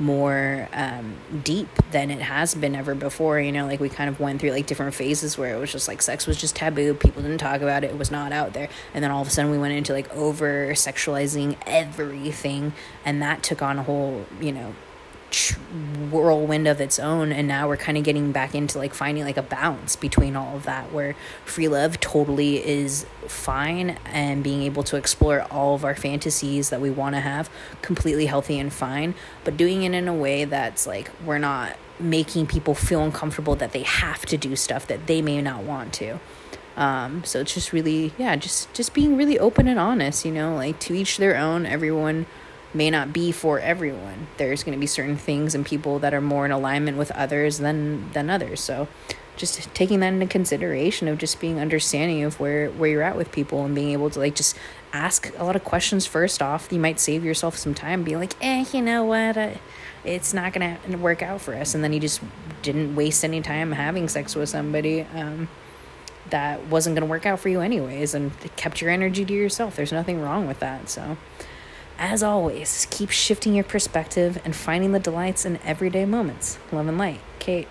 more 0.00 0.68
um, 0.72 1.14
deep 1.44 1.68
than 1.90 2.10
it 2.10 2.20
has 2.20 2.54
been 2.54 2.74
ever 2.74 2.94
before. 2.94 3.38
You 3.38 3.52
know, 3.52 3.66
like 3.66 3.80
we 3.80 3.88
kind 3.88 4.08
of 4.08 4.18
went 4.18 4.40
through 4.40 4.50
like 4.50 4.66
different 4.66 4.94
phases 4.94 5.36
where 5.38 5.54
it 5.54 5.60
was 5.60 5.70
just 5.70 5.86
like 5.86 6.02
sex 6.02 6.26
was 6.26 6.36
just 6.36 6.56
taboo, 6.56 6.94
people 6.94 7.22
didn't 7.22 7.38
talk 7.38 7.60
about 7.60 7.84
it, 7.84 7.90
it 7.90 7.98
was 7.98 8.10
not 8.10 8.32
out 8.32 8.52
there. 8.54 8.68
And 8.94 9.04
then 9.04 9.10
all 9.10 9.22
of 9.22 9.28
a 9.28 9.30
sudden 9.30 9.50
we 9.50 9.58
went 9.58 9.74
into 9.74 9.92
like 9.92 10.12
over 10.14 10.68
sexualizing 10.70 11.56
everything, 11.66 12.72
and 13.04 13.22
that 13.22 13.42
took 13.42 13.62
on 13.62 13.78
a 13.78 13.82
whole, 13.82 14.26
you 14.40 14.52
know, 14.52 14.74
whirlwind 16.10 16.66
of 16.66 16.80
its 16.80 16.98
own 16.98 17.32
and 17.32 17.46
now 17.46 17.68
we're 17.68 17.76
kind 17.76 17.96
of 17.96 18.02
getting 18.04 18.32
back 18.32 18.54
into 18.54 18.78
like 18.78 18.92
finding 18.92 19.24
like 19.24 19.36
a 19.36 19.42
balance 19.42 19.94
between 19.94 20.34
all 20.34 20.56
of 20.56 20.64
that 20.64 20.92
where 20.92 21.14
free 21.44 21.68
love 21.68 22.00
totally 22.00 22.66
is 22.66 23.06
fine 23.28 23.96
and 24.06 24.42
being 24.42 24.62
able 24.62 24.82
to 24.82 24.96
explore 24.96 25.42
all 25.50 25.74
of 25.74 25.84
our 25.84 25.94
fantasies 25.94 26.70
that 26.70 26.80
we 26.80 26.90
want 26.90 27.14
to 27.14 27.20
have 27.20 27.48
completely 27.80 28.26
healthy 28.26 28.58
and 28.58 28.72
fine 28.72 29.14
but 29.44 29.56
doing 29.56 29.84
it 29.84 29.94
in 29.94 30.08
a 30.08 30.14
way 30.14 30.44
that's 30.44 30.86
like 30.86 31.10
we're 31.24 31.38
not 31.38 31.76
making 32.00 32.46
people 32.46 32.74
feel 32.74 33.02
uncomfortable 33.02 33.54
that 33.56 33.72
they 33.72 33.82
have 33.82 34.24
to 34.26 34.36
do 34.36 34.56
stuff 34.56 34.86
that 34.86 35.06
they 35.06 35.22
may 35.22 35.40
not 35.42 35.62
want 35.62 35.92
to. 35.94 36.18
Um, 36.76 37.24
so 37.24 37.40
it's 37.40 37.52
just 37.52 37.72
really 37.72 38.12
yeah 38.16 38.36
just 38.36 38.72
just 38.72 38.94
being 38.94 39.16
really 39.16 39.38
open 39.38 39.66
and 39.66 39.78
honest 39.78 40.24
you 40.24 40.30
know 40.30 40.54
like 40.54 40.78
to 40.80 40.94
each 40.94 41.18
their 41.18 41.36
own 41.36 41.66
everyone 41.66 42.26
may 42.72 42.90
not 42.90 43.12
be 43.12 43.32
for 43.32 43.58
everyone. 43.58 44.28
There's 44.36 44.62
going 44.62 44.76
to 44.76 44.80
be 44.80 44.86
certain 44.86 45.16
things 45.16 45.54
and 45.54 45.66
people 45.66 45.98
that 46.00 46.14
are 46.14 46.20
more 46.20 46.44
in 46.44 46.52
alignment 46.52 46.96
with 46.96 47.10
others 47.12 47.58
than 47.58 48.10
than 48.12 48.30
others. 48.30 48.60
So 48.60 48.88
just 49.36 49.72
taking 49.74 50.00
that 50.00 50.12
into 50.12 50.26
consideration 50.26 51.08
of 51.08 51.18
just 51.18 51.40
being 51.40 51.58
understanding 51.58 52.22
of 52.22 52.38
where 52.38 52.70
where 52.70 52.90
you're 52.90 53.02
at 53.02 53.16
with 53.16 53.32
people 53.32 53.64
and 53.64 53.74
being 53.74 53.90
able 53.90 54.10
to 54.10 54.18
like 54.18 54.34
just 54.34 54.56
ask 54.92 55.32
a 55.38 55.44
lot 55.44 55.56
of 55.56 55.64
questions 55.64 56.06
first 56.06 56.42
off. 56.42 56.68
You 56.70 56.78
might 56.78 57.00
save 57.00 57.24
yourself 57.24 57.56
some 57.56 57.74
time 57.74 58.04
being 58.04 58.18
like, 58.18 58.34
"Eh, 58.40 58.64
you 58.72 58.82
know 58.82 59.04
what? 59.04 59.36
I, 59.36 59.58
it's 60.04 60.32
not 60.32 60.52
going 60.52 60.76
to 60.90 60.96
work 60.96 61.22
out 61.22 61.40
for 61.40 61.54
us." 61.54 61.74
And 61.74 61.82
then 61.82 61.92
you 61.92 62.00
just 62.00 62.20
didn't 62.62 62.94
waste 62.94 63.24
any 63.24 63.40
time 63.40 63.72
having 63.72 64.08
sex 64.08 64.34
with 64.34 64.48
somebody. 64.48 65.02
Um, 65.14 65.48
that 66.28 66.66
wasn't 66.66 66.94
going 66.94 67.06
to 67.06 67.10
work 67.10 67.26
out 67.26 67.40
for 67.40 67.48
you 67.48 67.60
anyways 67.60 68.14
and 68.14 68.30
kept 68.54 68.80
your 68.80 68.90
energy 68.90 69.24
to 69.24 69.32
yourself. 69.32 69.74
There's 69.74 69.90
nothing 69.90 70.20
wrong 70.20 70.46
with 70.46 70.60
that. 70.60 70.88
So 70.88 71.16
as 72.00 72.22
always, 72.22 72.86
keep 72.90 73.10
shifting 73.10 73.54
your 73.54 73.64
perspective 73.64 74.40
and 74.44 74.56
finding 74.56 74.92
the 74.92 74.98
delights 74.98 75.44
in 75.44 75.58
everyday 75.58 76.06
moments. 76.06 76.58
Love 76.72 76.88
and 76.88 76.96
light, 76.96 77.20
Kate. 77.38 77.68